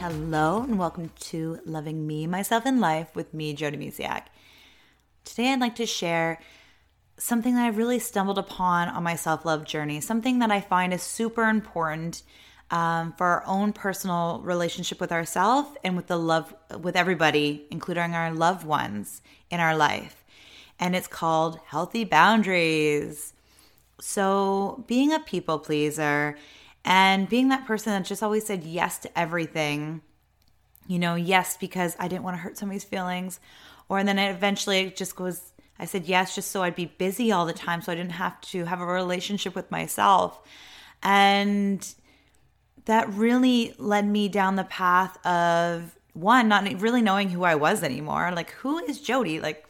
Hello, 0.00 0.62
and 0.62 0.78
welcome 0.78 1.10
to 1.20 1.58
Loving 1.66 2.06
Me, 2.06 2.26
Myself, 2.26 2.64
and 2.64 2.80
Life 2.80 3.14
with 3.14 3.34
me, 3.34 3.52
Jody 3.52 3.76
Musiak. 3.76 4.22
Today, 5.26 5.52
I'd 5.52 5.60
like 5.60 5.74
to 5.74 5.84
share 5.84 6.40
something 7.18 7.54
that 7.54 7.66
I've 7.66 7.76
really 7.76 7.98
stumbled 7.98 8.38
upon 8.38 8.88
on 8.88 9.02
my 9.02 9.14
self 9.14 9.44
love 9.44 9.66
journey, 9.66 10.00
something 10.00 10.38
that 10.38 10.50
I 10.50 10.62
find 10.62 10.94
is 10.94 11.02
super 11.02 11.44
important 11.50 12.22
um, 12.70 13.12
for 13.18 13.26
our 13.26 13.44
own 13.46 13.74
personal 13.74 14.40
relationship 14.42 15.02
with 15.02 15.12
ourselves 15.12 15.68
and 15.84 15.96
with 15.96 16.06
the 16.06 16.16
love 16.16 16.54
with 16.80 16.96
everybody, 16.96 17.66
including 17.70 18.14
our 18.14 18.32
loved 18.32 18.64
ones 18.64 19.20
in 19.50 19.60
our 19.60 19.76
life. 19.76 20.24
And 20.78 20.96
it's 20.96 21.08
called 21.08 21.60
healthy 21.66 22.04
boundaries. 22.04 23.34
So, 24.00 24.82
being 24.86 25.12
a 25.12 25.20
people 25.20 25.58
pleaser 25.58 26.38
and 26.84 27.28
being 27.28 27.48
that 27.48 27.66
person 27.66 27.92
that 27.92 28.04
just 28.04 28.22
always 28.22 28.46
said 28.46 28.64
yes 28.64 28.98
to 28.98 29.18
everything, 29.18 30.00
you 30.86 30.98
know, 30.98 31.14
yes, 31.14 31.56
because 31.56 31.96
I 31.98 32.08
didn't 32.08 32.24
want 32.24 32.36
to 32.36 32.40
hurt 32.40 32.58
somebody's 32.58 32.84
feelings. 32.84 33.38
Or 33.88 33.98
and 33.98 34.08
then 34.08 34.18
it 34.18 34.30
eventually 34.30 34.78
it 34.80 34.96
just 34.96 35.16
goes, 35.16 35.52
I 35.78 35.84
said 35.84 36.06
yes 36.06 36.34
just 36.34 36.50
so 36.50 36.62
I'd 36.62 36.74
be 36.74 36.86
busy 36.86 37.32
all 37.32 37.46
the 37.46 37.52
time 37.52 37.82
so 37.82 37.92
I 37.92 37.94
didn't 37.94 38.12
have 38.12 38.40
to 38.42 38.64
have 38.64 38.80
a 38.80 38.86
relationship 38.86 39.54
with 39.54 39.70
myself. 39.70 40.40
And 41.02 41.86
that 42.84 43.12
really 43.12 43.74
led 43.78 44.06
me 44.06 44.28
down 44.28 44.56
the 44.56 44.64
path 44.64 45.24
of 45.24 45.96
one, 46.12 46.48
not 46.48 46.64
really 46.80 47.02
knowing 47.02 47.30
who 47.30 47.44
I 47.44 47.54
was 47.54 47.82
anymore. 47.82 48.32
Like, 48.34 48.50
who 48.52 48.78
is 48.78 49.00
Jody? 49.00 49.40
Like, 49.40 49.64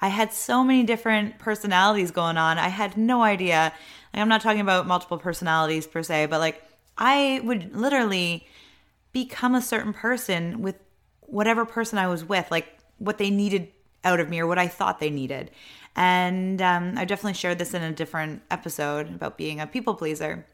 I 0.00 0.08
had 0.08 0.32
so 0.32 0.64
many 0.64 0.84
different 0.84 1.38
personalities 1.38 2.10
going 2.10 2.36
on. 2.36 2.58
I 2.58 2.68
had 2.68 2.96
no 2.96 3.22
idea. 3.22 3.72
Like, 4.12 4.20
I'm 4.20 4.28
not 4.28 4.40
talking 4.40 4.60
about 4.60 4.86
multiple 4.86 5.18
personalities 5.18 5.86
per 5.86 6.02
se, 6.02 6.26
but 6.26 6.40
like, 6.40 6.62
I 6.96 7.40
would 7.44 7.74
literally 7.74 8.46
become 9.12 9.54
a 9.54 9.62
certain 9.62 9.92
person 9.92 10.62
with 10.62 10.76
whatever 11.20 11.64
person 11.64 11.98
I 11.98 12.08
was 12.08 12.24
with, 12.24 12.50
like 12.50 12.78
what 12.98 13.18
they 13.18 13.30
needed 13.30 13.68
out 14.04 14.20
of 14.20 14.28
me 14.28 14.40
or 14.40 14.46
what 14.46 14.58
I 14.58 14.68
thought 14.68 15.00
they 15.00 15.10
needed. 15.10 15.50
And 15.96 16.62
um, 16.62 16.94
I 16.96 17.04
definitely 17.04 17.34
shared 17.34 17.58
this 17.58 17.74
in 17.74 17.82
a 17.82 17.92
different 17.92 18.42
episode 18.50 19.14
about 19.14 19.36
being 19.36 19.60
a 19.60 19.66
people 19.66 19.94
pleaser. 19.94 20.46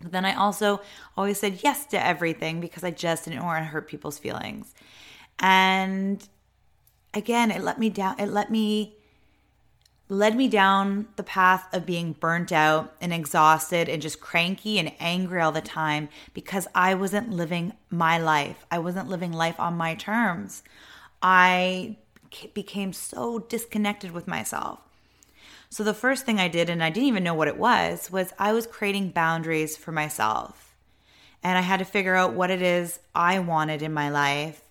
But 0.00 0.12
then 0.12 0.24
I 0.24 0.34
also 0.34 0.80
always 1.16 1.38
said 1.38 1.60
yes 1.62 1.86
to 1.86 2.04
everything 2.04 2.60
because 2.60 2.82
I 2.82 2.90
just 2.90 3.24
didn't 3.24 3.44
want 3.44 3.62
to 3.62 3.66
hurt 3.66 3.86
people's 3.86 4.18
feelings. 4.18 4.74
And 5.38 6.26
again, 7.14 7.50
it 7.50 7.62
let 7.62 7.78
me 7.78 7.90
down, 7.90 8.18
it 8.18 8.28
let 8.28 8.50
me 8.50 8.96
led 10.08 10.36
me 10.36 10.46
down 10.46 11.08
the 11.16 11.22
path 11.22 11.72
of 11.72 11.86
being 11.86 12.12
burnt 12.12 12.52
out 12.52 12.92
and 13.00 13.14
exhausted 13.14 13.88
and 13.88 14.02
just 14.02 14.20
cranky 14.20 14.78
and 14.78 14.92
angry 15.00 15.40
all 15.40 15.52
the 15.52 15.62
time 15.62 16.08
because 16.34 16.68
I 16.74 16.94
wasn't 16.94 17.30
living 17.30 17.72
my 17.88 18.18
life. 18.18 18.66
I 18.70 18.78
wasn't 18.78 19.08
living 19.08 19.32
life 19.32 19.58
on 19.58 19.74
my 19.74 19.94
terms. 19.94 20.62
I 21.22 21.96
became 22.52 22.92
so 22.92 23.38
disconnected 23.38 24.10
with 24.10 24.28
myself. 24.28 24.80
So 25.70 25.82
the 25.82 25.94
first 25.94 26.26
thing 26.26 26.38
I 26.38 26.48
did, 26.48 26.68
and 26.68 26.84
I 26.84 26.90
didn't 26.90 27.08
even 27.08 27.24
know 27.24 27.32
what 27.32 27.48
it 27.48 27.56
was, 27.56 28.10
was 28.10 28.34
I 28.38 28.52
was 28.52 28.66
creating 28.66 29.10
boundaries 29.10 29.78
for 29.78 29.92
myself. 29.92 30.74
And 31.42 31.56
I 31.56 31.62
had 31.62 31.78
to 31.78 31.86
figure 31.86 32.14
out 32.14 32.34
what 32.34 32.50
it 32.50 32.60
is 32.60 33.00
I 33.14 33.38
wanted 33.38 33.80
in 33.80 33.94
my 33.94 34.10
life, 34.10 34.62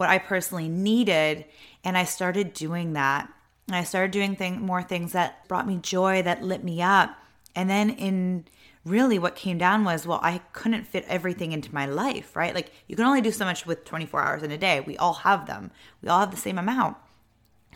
what 0.00 0.08
I 0.08 0.16
personally 0.16 0.66
needed. 0.66 1.44
And 1.84 1.98
I 1.98 2.04
started 2.04 2.54
doing 2.54 2.94
that. 2.94 3.30
And 3.68 3.76
I 3.76 3.84
started 3.84 4.12
doing 4.12 4.34
thing, 4.34 4.62
more 4.62 4.82
things 4.82 5.12
that 5.12 5.46
brought 5.46 5.66
me 5.66 5.76
joy, 5.76 6.22
that 6.22 6.42
lit 6.42 6.64
me 6.64 6.80
up. 6.80 7.14
And 7.54 7.68
then 7.68 7.90
in 7.90 8.46
really 8.86 9.18
what 9.18 9.36
came 9.36 9.58
down 9.58 9.84
was, 9.84 10.06
well, 10.06 10.18
I 10.22 10.38
couldn't 10.54 10.86
fit 10.86 11.04
everything 11.06 11.52
into 11.52 11.74
my 11.74 11.84
life, 11.84 12.34
right? 12.34 12.54
Like 12.54 12.72
you 12.88 12.96
can 12.96 13.04
only 13.04 13.20
do 13.20 13.30
so 13.30 13.44
much 13.44 13.66
with 13.66 13.84
24 13.84 14.22
hours 14.22 14.42
in 14.42 14.50
a 14.50 14.56
day. 14.56 14.80
We 14.80 14.96
all 14.96 15.12
have 15.12 15.46
them. 15.46 15.70
We 16.00 16.08
all 16.08 16.20
have 16.20 16.30
the 16.30 16.38
same 16.38 16.56
amount. 16.56 16.96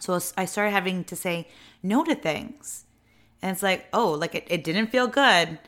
So 0.00 0.18
I 0.38 0.46
started 0.46 0.70
having 0.70 1.04
to 1.04 1.16
say 1.16 1.46
no 1.82 2.04
to 2.04 2.14
things. 2.14 2.86
And 3.42 3.52
it's 3.52 3.62
like, 3.62 3.84
oh, 3.92 4.12
like 4.12 4.34
it, 4.34 4.46
it 4.48 4.64
didn't 4.64 4.86
feel 4.86 5.08
good. 5.08 5.58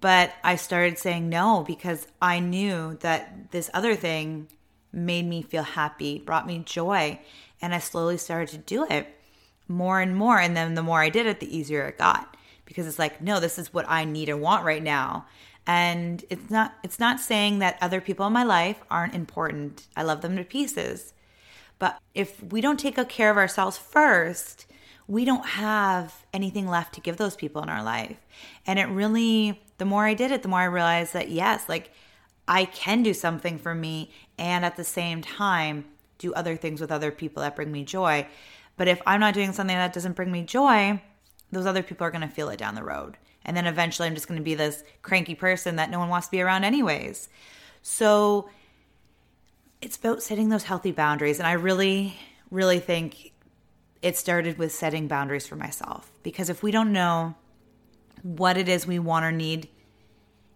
But 0.00 0.32
I 0.44 0.54
started 0.54 0.96
saying 0.96 1.28
no 1.28 1.64
because 1.66 2.06
I 2.22 2.38
knew 2.38 2.96
that 3.00 3.50
this 3.50 3.68
other 3.74 3.96
thing 3.96 4.46
made 4.92 5.26
me 5.26 5.42
feel 5.42 5.62
happy, 5.62 6.18
brought 6.18 6.46
me 6.46 6.62
joy. 6.64 7.20
And 7.60 7.74
I 7.74 7.78
slowly 7.78 8.16
started 8.16 8.48
to 8.50 8.58
do 8.58 8.86
it 8.88 9.08
more 9.66 10.00
and 10.00 10.16
more. 10.16 10.38
And 10.38 10.56
then 10.56 10.74
the 10.74 10.82
more 10.82 11.00
I 11.00 11.10
did 11.10 11.26
it, 11.26 11.40
the 11.40 11.56
easier 11.56 11.86
it 11.86 11.98
got 11.98 12.36
because 12.64 12.86
it's 12.86 12.98
like, 12.98 13.22
no, 13.22 13.40
this 13.40 13.58
is 13.58 13.72
what 13.72 13.86
I 13.88 14.04
need 14.04 14.28
and 14.28 14.42
want 14.42 14.64
right 14.64 14.82
now. 14.82 15.26
And 15.66 16.24
it's 16.30 16.50
not 16.50 16.74
it's 16.82 16.98
not 16.98 17.20
saying 17.20 17.58
that 17.58 17.78
other 17.80 18.00
people 18.00 18.26
in 18.26 18.32
my 18.32 18.44
life 18.44 18.82
aren't 18.90 19.14
important. 19.14 19.86
I 19.96 20.02
love 20.02 20.20
them 20.20 20.36
to 20.36 20.44
pieces. 20.44 21.14
But 21.78 21.98
if 22.14 22.42
we 22.42 22.60
don't 22.60 22.78
take 22.78 22.96
care 23.08 23.30
of 23.30 23.36
ourselves 23.36 23.78
first, 23.78 24.66
we 25.06 25.24
don't 25.24 25.46
have 25.46 26.26
anything 26.32 26.68
left 26.68 26.94
to 26.94 27.00
give 27.00 27.16
those 27.16 27.36
people 27.36 27.62
in 27.62 27.68
our 27.68 27.82
life. 27.82 28.18
And 28.66 28.78
it 28.78 28.86
really, 28.86 29.62
the 29.78 29.84
more 29.84 30.06
I 30.06 30.14
did 30.14 30.30
it, 30.30 30.42
the 30.42 30.48
more 30.48 30.60
I 30.60 30.64
realized 30.64 31.14
that 31.14 31.30
yes, 31.30 31.68
like 31.68 31.90
I 32.46 32.66
can 32.66 33.02
do 33.02 33.14
something 33.14 33.58
for 33.58 33.74
me 33.74 34.10
and 34.38 34.64
at 34.64 34.76
the 34.76 34.84
same 34.84 35.22
time 35.22 35.84
do 36.18 36.32
other 36.34 36.56
things 36.56 36.80
with 36.80 36.92
other 36.92 37.10
people 37.10 37.42
that 37.42 37.56
bring 37.56 37.70
me 37.70 37.84
joy. 37.84 38.26
But 38.76 38.88
if 38.88 39.00
I'm 39.06 39.20
not 39.20 39.34
doing 39.34 39.52
something 39.52 39.76
that 39.76 39.92
doesn't 39.92 40.16
bring 40.16 40.30
me 40.30 40.42
joy, 40.42 41.00
those 41.50 41.66
other 41.66 41.82
people 41.82 42.06
are 42.06 42.10
going 42.10 42.26
to 42.26 42.28
feel 42.28 42.48
it 42.48 42.58
down 42.58 42.74
the 42.74 42.82
road. 42.82 43.16
And 43.44 43.56
then 43.56 43.66
eventually 43.66 44.06
I'm 44.06 44.14
just 44.14 44.28
going 44.28 44.38
to 44.38 44.44
be 44.44 44.54
this 44.54 44.82
cranky 45.02 45.34
person 45.34 45.76
that 45.76 45.90
no 45.90 45.98
one 45.98 46.08
wants 46.08 46.26
to 46.26 46.30
be 46.30 46.40
around, 46.40 46.64
anyways. 46.64 47.28
So 47.82 48.50
it's 49.80 49.96
about 49.96 50.22
setting 50.22 50.48
those 50.48 50.64
healthy 50.64 50.92
boundaries. 50.92 51.38
And 51.38 51.46
I 51.46 51.52
really, 51.52 52.16
really 52.50 52.78
think 52.78 53.32
it 54.02 54.16
started 54.16 54.58
with 54.58 54.72
setting 54.72 55.08
boundaries 55.08 55.46
for 55.46 55.56
myself. 55.56 56.12
Because 56.22 56.50
if 56.50 56.62
we 56.62 56.70
don't 56.70 56.92
know 56.92 57.36
what 58.22 58.56
it 58.56 58.68
is 58.68 58.86
we 58.86 58.98
want 58.98 59.24
or 59.24 59.32
need 59.32 59.68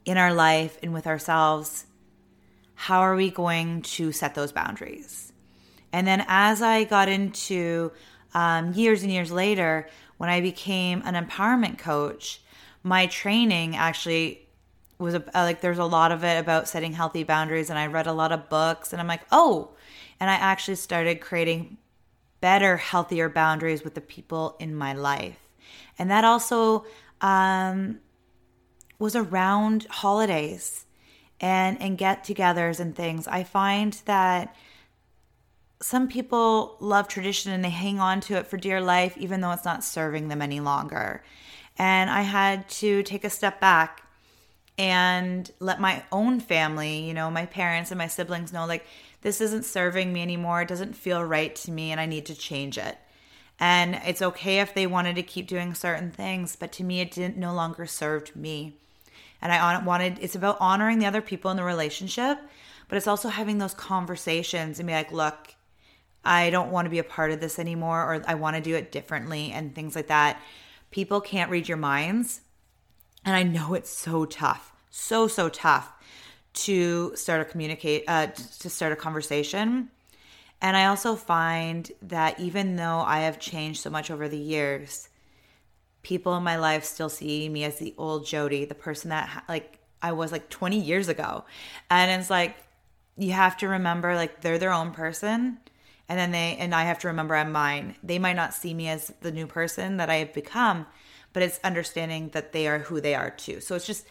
in 0.04 0.18
our 0.18 0.34
life 0.34 0.78
and 0.82 0.92
with 0.92 1.06
ourselves, 1.06 1.86
how 2.82 2.98
are 2.98 3.14
we 3.14 3.30
going 3.30 3.80
to 3.80 4.10
set 4.10 4.34
those 4.34 4.50
boundaries? 4.50 5.32
And 5.92 6.04
then 6.04 6.24
as 6.26 6.60
I 6.62 6.82
got 6.82 7.08
into 7.08 7.92
um, 8.34 8.72
years 8.72 9.04
and 9.04 9.12
years 9.12 9.30
later, 9.30 9.88
when 10.16 10.28
I 10.28 10.40
became 10.40 11.00
an 11.04 11.14
empowerment 11.14 11.78
coach, 11.78 12.42
my 12.82 13.06
training 13.06 13.76
actually 13.76 14.48
was 14.98 15.14
a, 15.14 15.22
like 15.32 15.60
there's 15.60 15.78
a 15.78 15.84
lot 15.84 16.10
of 16.10 16.24
it 16.24 16.40
about 16.40 16.66
setting 16.66 16.92
healthy 16.92 17.22
boundaries 17.22 17.70
and 17.70 17.78
I 17.78 17.86
read 17.86 18.08
a 18.08 18.12
lot 18.12 18.32
of 18.32 18.48
books 18.48 18.92
and 18.92 19.00
I'm 19.00 19.06
like, 19.06 19.22
"Oh." 19.30 19.76
And 20.18 20.28
I 20.28 20.34
actually 20.34 20.74
started 20.74 21.20
creating 21.20 21.76
better, 22.40 22.78
healthier 22.78 23.28
boundaries 23.28 23.84
with 23.84 23.94
the 23.94 24.00
people 24.00 24.56
in 24.58 24.74
my 24.74 24.92
life. 24.92 25.38
And 26.00 26.10
that 26.10 26.24
also 26.24 26.84
um, 27.20 28.00
was 28.98 29.14
around 29.14 29.86
holidays 29.88 30.84
and 31.42 31.82
and 31.82 31.98
get-togethers 31.98 32.80
and 32.80 32.94
things. 32.94 33.26
I 33.26 33.42
find 33.42 34.00
that 34.06 34.54
some 35.82 36.06
people 36.06 36.76
love 36.78 37.08
tradition 37.08 37.52
and 37.52 37.64
they 37.64 37.70
hang 37.70 37.98
on 37.98 38.20
to 38.20 38.36
it 38.36 38.46
for 38.46 38.56
dear 38.56 38.80
life 38.80 39.18
even 39.18 39.40
though 39.40 39.50
it's 39.50 39.64
not 39.64 39.82
serving 39.82 40.28
them 40.28 40.40
any 40.40 40.60
longer. 40.60 41.22
And 41.76 42.08
I 42.08 42.22
had 42.22 42.68
to 42.70 43.02
take 43.02 43.24
a 43.24 43.30
step 43.30 43.60
back 43.60 44.06
and 44.78 45.50
let 45.58 45.80
my 45.80 46.04
own 46.12 46.38
family, 46.38 47.00
you 47.00 47.12
know, 47.12 47.30
my 47.30 47.46
parents 47.46 47.90
and 47.90 47.98
my 47.98 48.06
siblings 48.06 48.52
know 48.52 48.64
like 48.64 48.86
this 49.22 49.40
isn't 49.40 49.64
serving 49.64 50.12
me 50.12 50.22
anymore. 50.22 50.62
It 50.62 50.68
doesn't 50.68 50.94
feel 50.94 51.24
right 51.24 51.54
to 51.56 51.72
me 51.72 51.90
and 51.90 52.00
I 52.00 52.06
need 52.06 52.26
to 52.26 52.34
change 52.34 52.78
it. 52.78 52.96
And 53.58 53.96
it's 54.04 54.22
okay 54.22 54.60
if 54.60 54.74
they 54.74 54.86
wanted 54.86 55.16
to 55.16 55.22
keep 55.22 55.48
doing 55.48 55.74
certain 55.74 56.10
things, 56.10 56.56
but 56.56 56.72
to 56.72 56.84
me 56.84 57.00
it 57.00 57.10
didn't 57.10 57.36
no 57.36 57.52
longer 57.52 57.86
served 57.86 58.36
me. 58.36 58.76
And 59.42 59.52
I 59.52 59.82
wanted 59.82 60.18
it's 60.20 60.36
about 60.36 60.56
honoring 60.60 60.98
the 60.98 61.06
other 61.06 61.20
people 61.20 61.50
in 61.50 61.56
the 61.56 61.64
relationship, 61.64 62.38
but 62.88 62.96
it's 62.96 63.08
also 63.08 63.28
having 63.28 63.58
those 63.58 63.74
conversations 63.74 64.78
and 64.78 64.86
be 64.86 64.94
like, 64.94 65.12
"Look, 65.12 65.54
I 66.24 66.50
don't 66.50 66.70
want 66.70 66.86
to 66.86 66.90
be 66.90 67.00
a 67.00 67.04
part 67.04 67.32
of 67.32 67.40
this 67.40 67.58
anymore 67.58 68.00
or 68.00 68.22
I 68.26 68.34
want 68.34 68.56
to 68.56 68.62
do 68.62 68.76
it 68.76 68.92
differently 68.92 69.50
and 69.52 69.74
things 69.74 69.96
like 69.96 70.06
that." 70.06 70.40
People 70.90 71.20
can't 71.20 71.50
read 71.50 71.68
your 71.68 71.78
minds 71.78 72.42
and 73.24 73.36
I 73.36 73.42
know 73.42 73.74
it's 73.74 73.90
so 73.90 74.24
tough, 74.24 74.72
so, 74.90 75.28
so 75.28 75.48
tough 75.48 75.92
to 76.54 77.14
start 77.16 77.40
a 77.40 77.44
communicate, 77.44 78.04
uh, 78.08 78.26
to 78.26 78.68
start 78.68 78.92
a 78.92 78.96
conversation. 78.96 79.88
And 80.60 80.76
I 80.76 80.86
also 80.86 81.16
find 81.16 81.90
that 82.02 82.38
even 82.38 82.76
though 82.76 83.00
I 83.00 83.20
have 83.20 83.38
changed 83.38 83.80
so 83.80 83.90
much 83.90 84.10
over 84.10 84.28
the 84.28 84.38
years, 84.38 85.08
people 86.02 86.36
in 86.36 86.42
my 86.42 86.56
life 86.56 86.84
still 86.84 87.08
see 87.08 87.48
me 87.48 87.64
as 87.64 87.78
the 87.78 87.94
old 87.96 88.26
Jody, 88.26 88.64
the 88.64 88.74
person 88.74 89.10
that 89.10 89.44
like 89.48 89.78
I 90.00 90.12
was 90.12 90.32
like 90.32 90.48
20 90.50 90.78
years 90.78 91.08
ago. 91.08 91.44
And 91.90 92.10
it's 92.20 92.30
like 92.30 92.56
you 93.16 93.32
have 93.32 93.56
to 93.58 93.68
remember 93.68 94.14
like 94.14 94.40
they're 94.40 94.58
their 94.58 94.72
own 94.72 94.90
person 94.92 95.58
and 96.08 96.18
then 96.18 96.32
they 96.32 96.56
and 96.58 96.74
I 96.74 96.84
have 96.84 96.98
to 97.00 97.08
remember 97.08 97.34
I'm 97.34 97.52
mine. 97.52 97.96
They 98.02 98.18
might 98.18 98.36
not 98.36 98.54
see 98.54 98.74
me 98.74 98.88
as 98.88 99.12
the 99.20 99.32
new 99.32 99.46
person 99.46 99.96
that 99.98 100.10
I 100.10 100.16
have 100.16 100.32
become, 100.32 100.86
but 101.32 101.42
it's 101.42 101.60
understanding 101.62 102.30
that 102.30 102.52
they 102.52 102.66
are 102.66 102.80
who 102.80 103.00
they 103.00 103.14
are 103.14 103.30
too. 103.30 103.60
So 103.60 103.74
it's 103.74 103.86
just, 103.86 104.06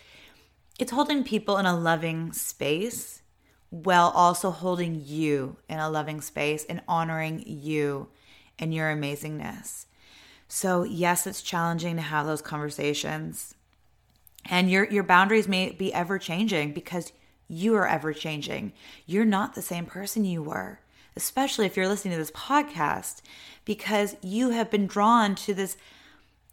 it's 0.79 0.91
holding 0.91 1.23
people 1.23 1.57
in 1.57 1.65
a 1.65 1.77
loving 1.77 2.31
space 2.33 3.21
while 3.69 4.09
also 4.09 4.51
holding 4.51 5.01
you 5.03 5.57
in 5.69 5.79
a 5.79 5.89
loving 5.89 6.21
space 6.21 6.65
and 6.65 6.81
honoring 6.88 7.43
you 7.45 8.09
and 8.59 8.73
your 8.73 8.93
amazingness. 8.93 9.85
So, 10.53 10.83
yes, 10.83 11.27
it's 11.27 11.42
challenging 11.42 11.95
to 11.95 12.01
have 12.01 12.25
those 12.25 12.42
conversations. 12.42 13.56
And 14.44 14.69
your 14.69 14.83
your 14.92 15.03
boundaries 15.03 15.48
may 15.48 15.69
be 15.69 15.94
ever 15.94 16.19
changing 16.19 16.74
because 16.74 17.13
you 17.48 17.74
are 17.75 17.88
ever 17.88 18.12
changing. 18.12 18.74
You're 19.06 19.24
not 19.24 19.56
the 19.56 19.62
same 19.62 19.86
person 19.86 20.25
you 20.25 20.44
were, 20.44 20.81
especially 21.15 21.68
if 21.68 21.77
you're 21.77 21.88
listening 21.88 22.15
to 22.15 22.18
this 22.18 22.31
podcast 22.31 23.21
because 23.63 24.18
you 24.21 24.50
have 24.50 24.69
been 24.69 24.88
drawn 24.88 25.36
to 25.36 25.53
this 25.53 25.77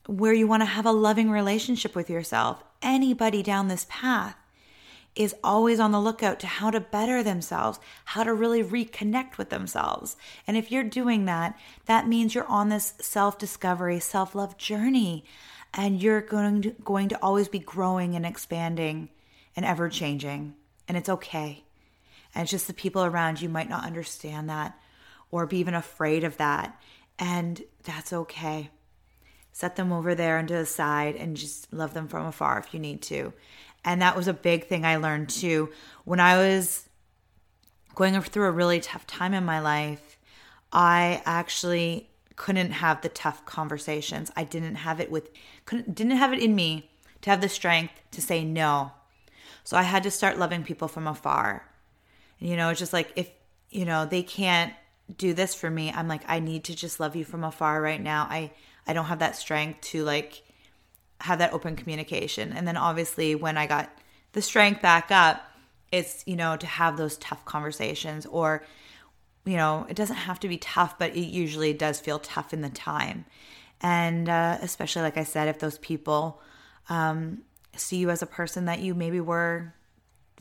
where 0.07 0.33
you 0.33 0.47
want 0.47 0.61
to 0.61 0.67
have 0.67 0.87
a 0.87 0.93
loving 0.93 1.29
relationship 1.29 1.97
with 1.97 2.09
yourself. 2.09 2.63
Anybody 2.81 3.43
down 3.43 3.67
this 3.67 3.87
path 3.91 4.37
is 5.15 5.35
always 5.43 5.81
on 5.81 5.91
the 5.91 6.01
lookout 6.01 6.39
to 6.41 6.47
how 6.47 6.71
to 6.71 6.81
better 6.81 7.23
themselves, 7.23 7.81
how 8.05 8.23
to 8.23 8.33
really 8.33 8.63
reconnect 8.63 9.37
with 9.37 9.51
themselves. 9.51 10.17
And 10.47 10.57
if 10.57 10.71
you're 10.71 10.85
doing 10.85 11.25
that, 11.25 11.59
that 11.87 12.07
means 12.07 12.35
you're 12.35 12.47
on 12.47 12.69
this 12.69 12.95
self-discovery, 13.01 14.01
self-love 14.01 14.57
journey 14.57 15.25
and 15.75 16.01
you're 16.01 16.21
going 16.21 16.63
to, 16.63 16.71
going 16.85 17.09
to 17.09 17.23
always 17.23 17.49
be 17.49 17.59
growing 17.59 18.15
and 18.15 18.25
expanding 18.25 19.09
and 19.57 19.67
ever 19.67 19.89
changing. 19.89 20.55
And 20.87 20.97
it's 20.97 21.09
okay. 21.09 21.65
And 22.35 22.43
it's 22.43 22.51
just 22.51 22.69
the 22.69 22.75
people 22.75 23.05
around 23.05 23.41
you 23.41 23.49
might 23.49 23.69
not 23.69 23.85
understand 23.85 24.49
that 24.49 24.79
or 25.31 25.47
be 25.47 25.59
even 25.59 25.75
afraid 25.75 26.25
of 26.25 26.37
that. 26.37 26.81
And 27.19 27.63
that's 27.85 28.13
okay 28.13 28.71
set 29.59 29.75
them 29.75 29.93
over 29.93 30.15
there 30.15 30.39
and 30.39 30.47
to 30.47 30.55
the 30.55 30.65
side 30.65 31.17
and 31.17 31.37
just 31.37 31.73
love 31.73 31.93
them 31.93 32.07
from 32.07 32.25
afar 32.27 32.61
if 32.61 32.73
you 32.73 32.79
need 32.79 33.03
to. 33.03 33.33
And 33.89 34.03
that 34.03 34.15
was 34.15 34.29
a 34.29 34.35
big 34.35 34.67
thing 34.67 34.85
I 34.85 34.97
learned 34.97 35.31
too. 35.31 35.71
When 36.05 36.21
I 36.21 36.37
was 36.37 36.91
going 37.95 38.21
through 38.21 38.45
a 38.45 38.51
really 38.51 38.81
tough 38.81 39.07
time 39.07 39.33
in 39.33 39.47
my 39.47 39.61
life, 39.61 40.19
I 40.71 41.23
actually 41.25 42.11
couldn't 42.37 42.73
have 42.73 43.01
the 43.01 43.09
tough 43.09 43.47
conversations. 43.47 44.31
I 44.37 44.45
didn't 44.45 44.75
have 44.75 45.01
it 45.01 45.11
with 45.11 45.31
couldn't 45.65 45.95
didn't 45.95 46.19
have 46.19 46.35
it 46.35 46.39
in 46.39 46.55
me 46.55 46.91
to 47.23 47.31
have 47.31 47.41
the 47.41 47.49
strength 47.49 47.95
to 48.11 48.21
say 48.21 48.45
no. 48.45 48.93
So 49.65 49.79
I 49.79 49.85
had 49.85 50.03
to 50.03 50.11
start 50.11 50.39
loving 50.39 50.65
people 50.65 50.87
from 50.87 51.07
afar. 51.07 51.65
You 52.39 52.57
know, 52.57 52.69
it's 52.69 52.81
just 52.81 52.93
like 52.93 53.11
if, 53.17 53.31
you 53.71 53.87
know, 53.87 54.05
they 54.05 54.23
can't 54.23 54.75
do 55.17 55.33
this 55.33 55.55
for 55.55 55.71
me, 55.71 55.91
I'm 55.91 56.09
like 56.09 56.25
I 56.29 56.41
need 56.41 56.65
to 56.65 56.77
just 56.77 57.01
love 57.01 57.17
you 57.17 57.25
from 57.25 57.43
afar 57.43 57.81
right 57.81 58.03
now. 58.03 58.27
I 58.29 58.51
I 58.87 58.93
don't 58.93 59.07
have 59.07 59.21
that 59.21 59.35
strength 59.35 59.81
to 59.93 60.05
like 60.05 60.43
have 61.21 61.39
that 61.39 61.53
open 61.53 61.77
communication. 61.77 62.53
And 62.53 62.67
then 62.67 62.77
obviously 62.77 63.35
when 63.35 63.57
I 63.57 63.67
got 63.67 63.91
the 64.33 64.43
strength 64.43 64.83
back 64.83 65.11
up, 65.11 65.43
it's, 65.91 66.23
you 66.27 66.37
know, 66.37 66.57
to 66.57 66.67
have 66.67 66.97
those 66.97 67.17
tough 67.19 67.45
conversations 67.45 68.27
or 68.27 68.65
you 69.45 69.57
know, 69.57 69.87
it 69.89 69.97
doesn't 69.97 70.17
have 70.17 70.39
to 70.41 70.49
be 70.49 70.59
tough, 70.59 70.99
but 70.99 71.17
it 71.17 71.27
usually 71.27 71.73
does 71.73 71.99
feel 72.01 72.19
tough 72.19 72.53
in 72.53 72.61
the 72.61 72.69
time. 72.69 73.25
And 73.81 74.29
uh, 74.29 74.59
especially, 74.61 75.01
like 75.03 75.17
I 75.17 75.25
said, 75.25 75.49
if 75.49 75.59
those 75.59 75.79
people 75.79 76.43
um, 76.91 77.39
see 77.75 77.97
you 77.97 78.11
as 78.11 78.21
a 78.21 78.27
person 78.27 78.67
that 78.67 78.81
you 78.81 78.95
maybe 78.95 79.21
were 79.21 79.73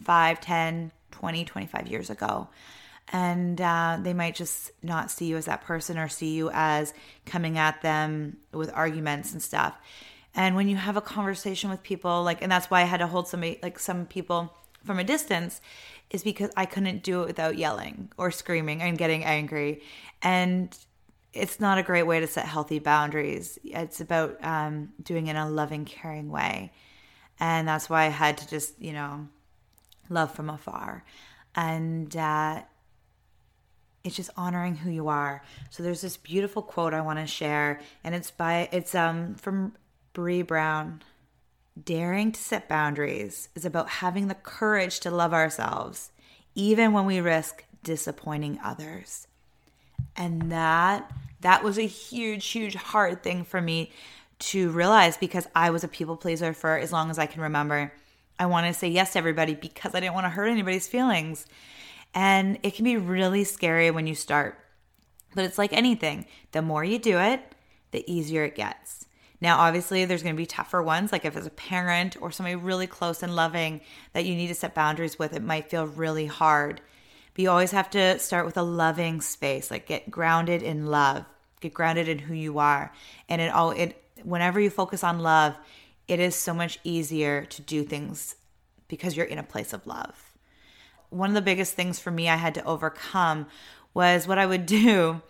5, 0.04 0.42
10, 0.42 0.92
20, 1.12 1.46
25 1.46 1.88
years 1.88 2.10
ago 2.10 2.50
and 3.10 3.62
uh, 3.62 3.98
they 4.02 4.14
might 4.14 4.36
just 4.36 4.72
not 4.84 5.10
see 5.10 5.26
you 5.26 5.38
as 5.38 5.46
that 5.46 5.64
person 5.64 5.98
or 5.98 6.10
see 6.10 6.36
you 6.36 6.50
as 6.54 6.94
coming 7.26 7.58
at 7.58 7.82
them 7.82 8.38
with 8.52 8.72
arguments 8.74 9.32
and 9.32 9.42
stuff 9.42 9.78
and 10.36 10.56
when 10.56 10.68
you 10.68 10.76
have 10.76 10.98
a 10.98 11.02
conversation 11.02 11.70
with 11.70 11.82
people 11.84 12.24
like 12.24 12.42
and 12.42 12.52
that's 12.52 12.70
why 12.70 12.82
i 12.82 12.86
had 12.86 12.98
to 12.98 13.08
hold 13.08 13.28
somebody 13.28 13.60
like 13.62 13.80
some 13.80 14.06
people 14.06 14.54
from 14.84 15.00
a 15.00 15.04
distance 15.04 15.62
is 16.10 16.24
because 16.24 16.50
i 16.56 16.66
couldn't 16.66 17.04
do 17.04 17.22
it 17.22 17.28
without 17.28 17.58
yelling 17.58 18.12
or 18.18 18.32
screaming 18.32 18.82
and 18.82 18.98
getting 18.98 19.24
angry. 19.24 19.82
And 20.22 20.76
it's 21.34 21.60
not 21.60 21.78
a 21.78 21.84
great 21.84 22.04
way 22.04 22.20
to 22.20 22.28
set 22.28 22.46
healthy 22.46 22.80
boundaries. 22.80 23.60
It's 23.64 24.02
about 24.02 24.44
um, 24.44 24.94
doing 25.02 25.28
it 25.28 25.32
in 25.32 25.38
a 25.38 25.50
loving 25.50 25.86
caring 25.86 26.32
way. 26.32 26.72
And 27.40 27.68
that's 27.68 27.90
why 27.90 28.06
i 28.06 28.08
had 28.08 28.40
to 28.40 28.48
just 28.48 28.80
you 28.82 28.94
know 28.94 29.28
love 30.10 30.34
from 30.34 30.50
afar. 30.50 31.04
And 31.56 32.16
uh, 32.16 32.62
it's 34.04 34.16
just 34.16 34.30
honoring 34.38 34.76
who 34.76 34.90
you 34.90 35.08
are. 35.10 35.44
So 35.70 35.84
there's 35.84 36.02
this 36.02 36.18
beautiful 36.18 36.62
quote 36.62 36.94
I 36.94 37.02
want 37.02 37.20
to 37.20 37.28
share, 37.28 37.82
and 38.04 38.16
it's 38.16 38.32
by 38.32 38.70
it's 38.72 38.96
um 38.96 39.36
from 39.36 39.74
Brene 40.18 40.48
Brown. 40.48 41.04
Daring 41.82 42.32
to 42.32 42.42
set 42.42 42.68
boundaries 42.68 43.50
is 43.54 43.66
about 43.66 43.88
having 43.88 44.28
the 44.28 44.34
courage 44.34 45.00
to 45.02 45.12
love 45.12 45.32
ourselves, 45.32 46.10
even 46.56 46.92
when 46.92 47.06
we 47.06 47.22
risk 47.22 47.64
disappointing 47.84 48.60
others. 48.64 49.28
And 50.16 50.52
that 50.52 51.12
that 51.42 51.64
was 51.64 51.78
a 51.78 51.86
huge, 51.86 52.48
huge 52.48 52.74
hard 52.74 53.22
thing 53.22 53.44
for 53.44 53.62
me 53.62 53.92
to 54.40 54.72
realize 54.72 55.18
because 55.18 55.48
I 55.54 55.70
was 55.70 55.84
a 55.84 55.88
people 55.88 56.18
pleaser 56.18 56.52
for 56.52 56.76
as 56.78 56.92
long 56.92 57.12
as 57.12 57.20
I 57.20 57.28
can 57.28 57.44
remember. 57.44 57.94
I 58.40 58.48
wanted 58.48 58.70
to 58.70 58.80
say 58.80 58.88
yes 58.88 59.14
to 59.14 59.20
everybody 59.20 59.54
because 59.54 59.94
I 59.94 60.00
didn't 60.00 60.16
want 60.16 60.26
to 60.26 60.30
hurt 60.30 60.48
anybody's 60.48 60.88
feelings. 60.88 61.46
And 62.16 62.58
it 62.64 62.74
can 62.74 62.86
be 62.86 62.98
really 62.98 63.44
scary 63.44 63.92
when 63.92 64.08
you 64.08 64.16
start. 64.16 64.58
But 65.36 65.46
it's 65.46 65.60
like 65.60 65.74
anything 65.74 66.26
the 66.54 66.64
more 66.64 66.84
you 66.84 66.98
do 66.98 67.20
it, 67.20 67.54
the 67.92 68.04
easier 68.12 68.44
it 68.46 68.56
gets. 68.56 69.06
Now, 69.40 69.60
obviously, 69.60 70.06
there's 70.06 70.24
going 70.24 70.36
to 70.36 70.42
be 70.42 70.48
tougher 70.48 70.82
ones, 70.82 71.12
like 71.12 71.26
if 71.26 71.38
it's 71.38 71.46
a 71.48 71.52
parent 71.52 72.18
or 72.22 72.32
somebody 72.32 72.56
really 72.56 72.88
close 72.88 73.22
and 73.22 73.36
loving 73.36 73.82
that 74.14 74.26
you 74.26 74.36
need 74.36 74.48
to 74.48 74.56
set 74.56 74.74
boundaries 74.74 75.20
with, 75.20 75.34
it 75.34 75.44
might 75.44 75.70
feel 75.70 75.86
really 75.86 76.26
hard. 76.26 76.82
But 77.34 77.44
you 77.44 77.50
always 77.50 77.72
have 77.72 77.90
to 77.92 78.18
start 78.18 78.46
with 78.46 78.58
a 78.58 78.64
loving 78.64 79.22
space, 79.22 79.70
like 79.70 79.86
get 79.86 80.10
grounded 80.10 80.64
in 80.64 80.88
love, 80.88 81.26
get 81.62 81.74
grounded 81.74 82.08
in 82.08 82.18
who 82.18 82.34
you 82.34 82.58
are. 82.58 82.92
And 83.30 83.42
it 83.42 83.54
all, 83.54 83.72
it, 83.72 84.02
whenever 84.24 84.60
you 84.60 84.72
focus 84.72 85.04
on 85.04 85.20
love, 85.20 85.56
it 86.08 86.20
is 86.20 86.36
so 86.36 86.54
much 86.54 86.80
easier 86.84 87.46
to 87.46 87.62
do 87.62 87.84
things 87.84 88.36
because 88.88 89.16
you're 89.16 89.26
in 89.26 89.38
a 89.38 89.44
place 89.44 89.72
of 89.74 89.86
love 89.86 90.28
one 91.10 91.30
of 91.30 91.36
the 91.36 91.42
biggest 91.42 91.74
things 91.74 92.00
for 92.00 92.12
me 92.12 92.30
I 92.30 92.36
had 92.36 92.56
to 92.56 92.66
overcome 92.66 93.48
was 93.94 94.28
what 94.28 94.38
I 94.38 94.46
would 94.46 94.66
do. 94.66 95.22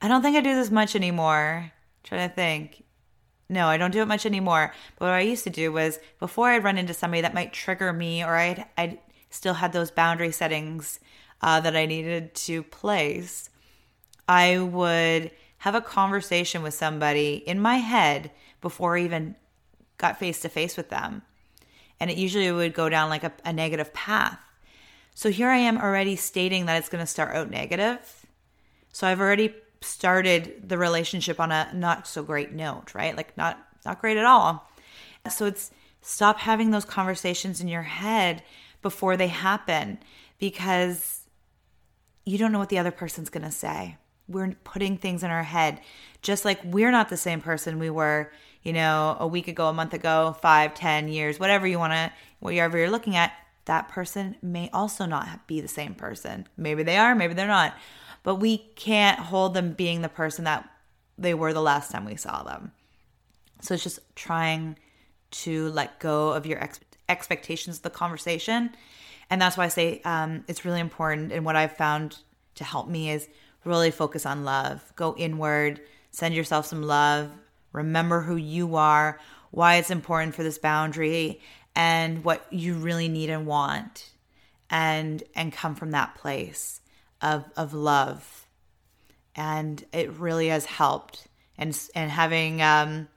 I 0.00 0.08
don't 0.08 0.22
think 0.22 0.36
I 0.36 0.40
do 0.40 0.54
this 0.54 0.70
much 0.70 0.94
anymore. 0.94 1.72
Trying 2.02 2.28
to 2.28 2.34
think. 2.34 2.84
No, 3.48 3.68
I 3.68 3.76
don't 3.76 3.92
do 3.92 4.02
it 4.02 4.08
much 4.08 4.26
anymore. 4.26 4.72
But 4.98 5.06
what 5.06 5.14
I 5.14 5.20
used 5.20 5.44
to 5.44 5.50
do 5.50 5.72
was 5.72 5.98
before 6.18 6.48
I'd 6.48 6.64
run 6.64 6.78
into 6.78 6.94
somebody 6.94 7.20
that 7.22 7.34
might 7.34 7.52
trigger 7.52 7.92
me, 7.92 8.24
or 8.24 8.34
I'd, 8.34 8.66
i 8.76 8.98
still 9.30 9.54
had 9.54 9.72
those 9.72 9.90
boundary 9.90 10.32
settings 10.32 10.98
uh, 11.42 11.60
that 11.60 11.76
I 11.76 11.86
needed 11.86 12.34
to 12.34 12.62
place, 12.62 13.50
I 14.28 14.58
would 14.58 15.30
have 15.58 15.74
a 15.74 15.80
conversation 15.80 16.62
with 16.62 16.74
somebody 16.74 17.34
in 17.34 17.60
my 17.60 17.76
head 17.76 18.30
before 18.60 18.96
I 18.96 19.02
even 19.02 19.36
got 19.98 20.18
face 20.18 20.40
to 20.40 20.48
face 20.48 20.76
with 20.76 20.90
them. 20.90 21.22
And 22.00 22.10
it 22.10 22.18
usually 22.18 22.50
would 22.50 22.74
go 22.74 22.88
down 22.88 23.08
like 23.08 23.24
a, 23.24 23.32
a 23.44 23.52
negative 23.52 23.92
path. 23.94 24.38
So 25.14 25.30
here 25.30 25.48
I 25.48 25.58
am 25.58 25.78
already 25.78 26.16
stating 26.16 26.66
that 26.66 26.78
it's 26.78 26.88
going 26.88 27.02
to 27.02 27.06
start 27.06 27.34
out 27.34 27.50
negative. 27.50 28.26
So 28.92 29.06
I've 29.06 29.20
already 29.20 29.54
started 29.80 30.68
the 30.68 30.78
relationship 30.78 31.38
on 31.40 31.52
a 31.52 31.70
not 31.74 32.06
so 32.06 32.22
great 32.22 32.52
note, 32.52 32.94
right? 32.94 33.16
Like 33.16 33.36
not 33.36 33.58
not 33.84 34.00
great 34.00 34.16
at 34.16 34.24
all. 34.24 34.68
So 35.30 35.46
it's 35.46 35.70
stop 36.00 36.38
having 36.38 36.70
those 36.70 36.84
conversations 36.84 37.60
in 37.60 37.68
your 37.68 37.82
head 37.82 38.42
before 38.82 39.16
they 39.16 39.28
happen 39.28 39.98
because 40.38 41.22
you 42.24 42.38
don't 42.38 42.52
know 42.52 42.58
what 42.58 42.68
the 42.68 42.78
other 42.78 42.90
person's 42.90 43.30
going 43.30 43.44
to 43.44 43.50
say. 43.50 43.96
We're 44.28 44.56
putting 44.64 44.98
things 44.98 45.22
in 45.22 45.30
our 45.30 45.44
head 45.44 45.80
just 46.22 46.44
like 46.44 46.60
we're 46.64 46.90
not 46.90 47.08
the 47.08 47.16
same 47.16 47.40
person 47.40 47.78
we 47.78 47.90
were, 47.90 48.32
you 48.62 48.72
know, 48.72 49.16
a 49.20 49.26
week 49.26 49.46
ago, 49.46 49.68
a 49.68 49.72
month 49.72 49.94
ago, 49.94 50.36
five, 50.42 50.74
ten 50.74 51.08
years, 51.08 51.38
whatever 51.38 51.66
you 51.66 51.78
want 51.78 51.92
to, 51.92 52.12
whatever 52.40 52.76
you're 52.78 52.90
looking 52.90 53.16
at 53.16 53.32
that 53.66 53.88
person 53.88 54.36
may 54.42 54.70
also 54.72 55.06
not 55.06 55.46
be 55.46 55.60
the 55.60 55.68
same 55.68 55.94
person. 55.94 56.46
Maybe 56.56 56.82
they 56.82 56.96
are, 56.96 57.14
maybe 57.14 57.34
they're 57.34 57.46
not. 57.46 57.74
But 58.26 58.40
we 58.40 58.58
can't 58.58 59.20
hold 59.20 59.54
them 59.54 59.74
being 59.74 60.02
the 60.02 60.08
person 60.08 60.46
that 60.46 60.68
they 61.16 61.32
were 61.32 61.52
the 61.52 61.62
last 61.62 61.92
time 61.92 62.04
we 62.04 62.16
saw 62.16 62.42
them. 62.42 62.72
So 63.60 63.74
it's 63.74 63.84
just 63.84 64.00
trying 64.16 64.78
to 65.30 65.68
let 65.68 66.00
go 66.00 66.30
of 66.30 66.44
your 66.44 66.60
ex- 66.60 66.80
expectations 67.08 67.76
of 67.76 67.82
the 67.84 67.90
conversation. 67.90 68.70
And 69.30 69.40
that's 69.40 69.56
why 69.56 69.66
I 69.66 69.68
say 69.68 70.00
um, 70.04 70.42
it's 70.48 70.64
really 70.64 70.80
important. 70.80 71.30
And 71.30 71.44
what 71.44 71.54
I've 71.54 71.76
found 71.76 72.18
to 72.56 72.64
help 72.64 72.88
me 72.88 73.10
is 73.12 73.28
really 73.64 73.92
focus 73.92 74.26
on 74.26 74.44
love, 74.44 74.92
go 74.96 75.14
inward, 75.16 75.80
send 76.10 76.34
yourself 76.34 76.66
some 76.66 76.82
love, 76.82 77.30
remember 77.72 78.22
who 78.22 78.34
you 78.34 78.74
are, 78.74 79.20
why 79.52 79.76
it's 79.76 79.92
important 79.92 80.34
for 80.34 80.42
this 80.42 80.58
boundary, 80.58 81.40
and 81.76 82.24
what 82.24 82.44
you 82.50 82.74
really 82.74 83.06
need 83.06 83.30
and 83.30 83.46
want 83.46 84.10
and 84.68 85.22
and 85.36 85.52
come 85.52 85.76
from 85.76 85.92
that 85.92 86.16
place 86.16 86.80
of 87.20 87.44
of 87.56 87.72
love 87.74 88.46
and 89.34 89.84
it 89.92 90.10
really 90.12 90.48
has 90.48 90.64
helped 90.64 91.26
and 91.58 91.78
and 91.94 92.10
having 92.10 92.62
um 92.62 93.08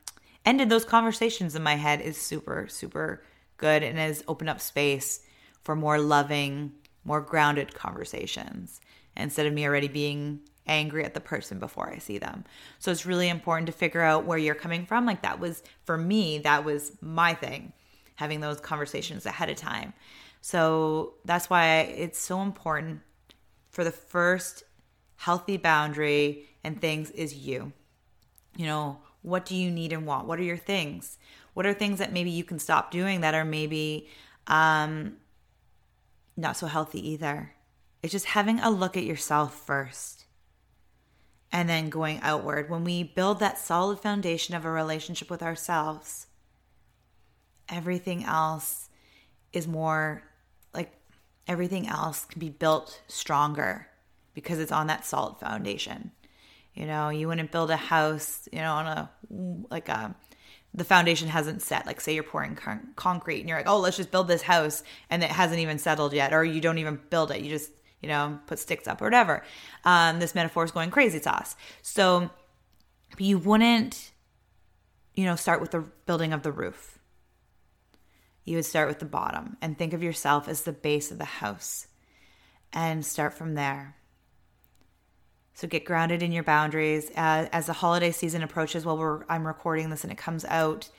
ended 0.45 0.69
those 0.69 0.85
conversations 0.85 1.55
in 1.55 1.63
my 1.63 1.75
head 1.75 2.01
is 2.01 2.17
super 2.17 2.67
super 2.69 3.23
good 3.57 3.83
and 3.83 3.97
has 3.97 4.23
opened 4.27 4.49
up 4.49 4.61
space 4.61 5.21
for 5.61 5.75
more 5.75 5.99
loving 5.99 6.71
more 7.03 7.21
grounded 7.21 7.73
conversations 7.73 8.79
instead 9.15 9.45
of 9.45 9.53
me 9.53 9.65
already 9.65 9.87
being 9.87 10.39
angry 10.69 11.03
at 11.03 11.13
the 11.13 11.19
person 11.19 11.59
before 11.59 11.89
I 11.89 11.97
see 11.97 12.19
them. 12.19 12.45
So 12.77 12.91
it's 12.91 13.05
really 13.05 13.27
important 13.27 13.65
to 13.67 13.73
figure 13.73 14.01
out 14.01 14.25
where 14.25 14.37
you're 14.37 14.55
coming 14.55 14.85
from. 14.85 15.05
Like 15.05 15.23
that 15.23 15.39
was 15.39 15.63
for 15.83 15.97
me, 15.97 16.37
that 16.39 16.63
was 16.63 16.91
my 17.01 17.33
thing, 17.33 17.73
having 18.15 18.39
those 18.39 18.61
conversations 18.61 19.25
ahead 19.25 19.49
of 19.49 19.57
time. 19.57 19.93
So 20.41 21.15
that's 21.25 21.49
why 21.49 21.79
it's 21.79 22.19
so 22.19 22.41
important 22.41 23.01
for 23.69 23.83
the 23.83 23.91
first 23.91 24.63
healthy 25.17 25.57
boundary 25.57 26.47
and 26.63 26.79
things 26.79 27.11
is 27.11 27.35
you. 27.35 27.73
You 28.55 28.65
know, 28.65 28.99
what 29.21 29.45
do 29.45 29.55
you 29.55 29.69
need 29.71 29.93
and 29.93 30.05
want? 30.05 30.27
What 30.27 30.39
are 30.39 30.43
your 30.43 30.57
things? 30.57 31.17
What 31.53 31.65
are 31.65 31.73
things 31.73 31.99
that 31.99 32.13
maybe 32.13 32.29
you 32.29 32.43
can 32.43 32.59
stop 32.59 32.91
doing 32.91 33.21
that 33.21 33.35
are 33.35 33.45
maybe 33.45 34.07
um, 34.47 35.17
not 36.37 36.57
so 36.57 36.67
healthy 36.67 37.09
either? 37.11 37.53
It's 38.01 38.11
just 38.13 38.27
having 38.27 38.59
a 38.59 38.69
look 38.69 38.95
at 38.95 39.03
yourself 39.03 39.65
first 39.65 40.25
and 41.51 41.67
then 41.67 41.89
going 41.89 42.19
outward. 42.21 42.69
When 42.69 42.83
we 42.83 43.03
build 43.03 43.39
that 43.39 43.57
solid 43.57 43.99
foundation 43.99 44.55
of 44.55 44.65
a 44.65 44.71
relationship 44.71 45.29
with 45.29 45.43
ourselves, 45.43 46.27
everything 47.67 48.23
else 48.23 48.89
is 49.51 49.67
more 49.67 50.23
everything 51.49 51.87
else 51.89 52.23
can 52.23 52.39
be 52.39 52.49
built 52.49 53.01
stronger 53.07 53.87
because 54.33 54.59
it's 54.59 54.71
on 54.71 54.87
that 54.87 55.05
solid 55.05 55.37
foundation. 55.39 56.11
You 56.73 56.85
know, 56.85 57.09
you 57.09 57.27
wouldn't 57.27 57.51
build 57.51 57.71
a 57.71 57.75
house, 57.75 58.47
you 58.53 58.59
know, 58.59 58.73
on 58.73 58.85
a 58.87 59.11
like 59.69 59.89
a 59.89 60.15
the 60.73 60.85
foundation 60.85 61.27
hasn't 61.27 61.61
set. 61.61 61.85
Like, 61.85 61.99
say 61.99 62.13
you're 62.13 62.23
pouring 62.23 62.55
con- 62.55 62.89
concrete 62.95 63.39
and 63.39 63.49
you're 63.49 63.57
like, 63.57 63.67
oh, 63.67 63.79
let's 63.79 63.97
just 63.97 64.11
build 64.11 64.27
this 64.27 64.43
house, 64.43 64.83
and 65.09 65.23
it 65.23 65.31
hasn't 65.31 65.59
even 65.59 65.79
settled 65.79 66.13
yet, 66.13 66.31
or 66.31 66.45
you 66.45 66.61
don't 66.61 66.77
even 66.77 67.01
build 67.09 67.31
it. 67.31 67.41
You 67.41 67.49
just 67.49 67.71
you 68.01 68.07
know, 68.07 68.39
put 68.47 68.59
sticks 68.59 68.87
up 68.87 69.01
or 69.01 69.05
whatever. 69.05 69.43
Um, 69.83 70.19
this 70.19 70.35
metaphor 70.35 70.63
is 70.63 70.71
going 70.71 70.91
crazy 70.91 71.19
sauce. 71.19 71.55
So 71.81 72.29
you 73.17 73.37
wouldn't, 73.37 74.11
you 75.15 75.25
know, 75.25 75.35
start 75.35 75.61
with 75.61 75.71
the 75.71 75.81
building 76.05 76.31
of 76.33 76.43
the 76.43 76.51
roof. 76.51 76.98
You 78.49 78.55
would 78.55 78.65
start 78.65 78.87
with 78.87 78.97
the 78.97 79.05
bottom 79.05 79.57
and 79.61 79.77
think 79.77 79.93
of 79.93 80.01
yourself 80.01 80.47
as 80.47 80.63
the 80.63 80.71
base 80.71 81.11
of 81.11 81.19
the 81.19 81.25
house 81.25 81.85
and 82.73 83.05
start 83.05 83.35
from 83.35 83.53
there. 83.53 83.95
So 85.53 85.67
get 85.67 85.85
grounded 85.85 86.23
in 86.23 86.31
your 86.31 86.41
boundaries 86.41 87.11
as, 87.15 87.47
as 87.51 87.67
the 87.67 87.73
holiday 87.73 88.09
season 88.09 88.41
approaches. 88.41 88.87
Well, 88.87 88.97
we're, 88.97 89.23
I'm 89.29 89.45
recording 89.45 89.91
this 89.91 90.03
and 90.03 90.11
it 90.11 90.17
comes 90.17 90.45
out 90.45 90.89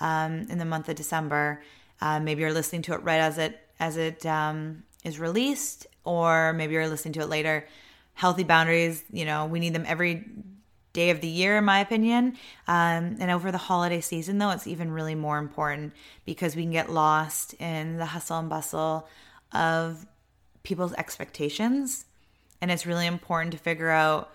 um, 0.00 0.46
in 0.48 0.56
the 0.56 0.64
month 0.64 0.88
of 0.88 0.96
December. 0.96 1.62
Uh, 2.00 2.20
maybe 2.20 2.40
you're 2.40 2.54
listening 2.54 2.80
to 2.82 2.94
it 2.94 3.02
right 3.02 3.20
as 3.20 3.36
it 3.36 3.60
as 3.78 3.98
it 3.98 4.24
um, 4.24 4.84
is 5.04 5.20
released, 5.20 5.86
or 6.04 6.54
maybe 6.54 6.72
you're 6.72 6.88
listening 6.88 7.12
to 7.14 7.20
it 7.20 7.28
later. 7.28 7.68
Healthy 8.14 8.44
boundaries, 8.44 9.04
you 9.12 9.26
know, 9.26 9.44
we 9.44 9.60
need 9.60 9.74
them 9.74 9.84
every 9.86 10.24
day 10.94 11.10
of 11.10 11.20
the 11.20 11.28
year, 11.28 11.58
in 11.58 11.64
my 11.64 11.80
opinion. 11.80 12.38
Um, 12.66 13.16
and 13.20 13.30
over 13.30 13.52
the 13.52 13.58
holiday 13.58 14.00
season, 14.00 14.38
though, 14.38 14.50
it's 14.50 14.66
even 14.66 14.90
really 14.90 15.14
more 15.14 15.36
important 15.36 15.92
because 16.24 16.56
we 16.56 16.62
can 16.62 16.72
get 16.72 16.90
lost 16.90 17.52
in 17.60 17.98
the 17.98 18.06
hustle 18.06 18.38
and 18.38 18.48
bustle 18.48 19.06
of 19.52 20.06
people's 20.62 20.94
expectations. 20.94 22.06
And 22.62 22.70
it's 22.70 22.86
really 22.86 23.06
important 23.06 23.52
to 23.52 23.58
figure 23.58 23.90
out 23.90 24.32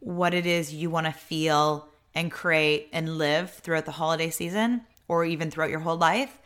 what 0.00 0.34
it 0.34 0.44
is 0.44 0.74
you 0.74 0.90
want 0.90 1.06
to 1.06 1.12
feel 1.12 1.88
and 2.14 2.30
create 2.30 2.88
and 2.92 3.16
live 3.16 3.50
throughout 3.50 3.86
the 3.86 3.92
holiday 3.92 4.28
season 4.28 4.82
or 5.08 5.24
even 5.24 5.50
throughout 5.50 5.70
your 5.70 5.80
whole 5.80 5.96
life. 5.96 6.38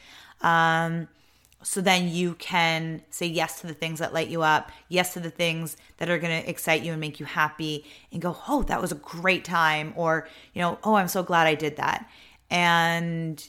Um, 0.42 1.08
so 1.62 1.80
then 1.80 2.08
you 2.08 2.34
can 2.34 3.02
say 3.10 3.26
yes 3.26 3.60
to 3.60 3.66
the 3.66 3.74
things 3.74 3.98
that 3.98 4.14
light 4.14 4.28
you 4.28 4.42
up, 4.42 4.72
yes 4.88 5.12
to 5.12 5.20
the 5.20 5.30
things 5.30 5.76
that 5.98 6.08
are 6.08 6.18
going 6.18 6.42
to 6.42 6.48
excite 6.48 6.82
you 6.82 6.92
and 6.92 7.00
make 7.00 7.20
you 7.20 7.26
happy, 7.26 7.84
and 8.12 8.22
go, 8.22 8.36
oh, 8.48 8.62
that 8.64 8.80
was 8.80 8.92
a 8.92 8.96
great 8.96 9.44
time, 9.44 9.92
or, 9.96 10.26
you 10.54 10.62
know, 10.62 10.78
oh, 10.84 10.94
I'm 10.94 11.08
so 11.08 11.22
glad 11.22 11.46
I 11.46 11.54
did 11.54 11.76
that. 11.76 12.08
And 12.50 13.46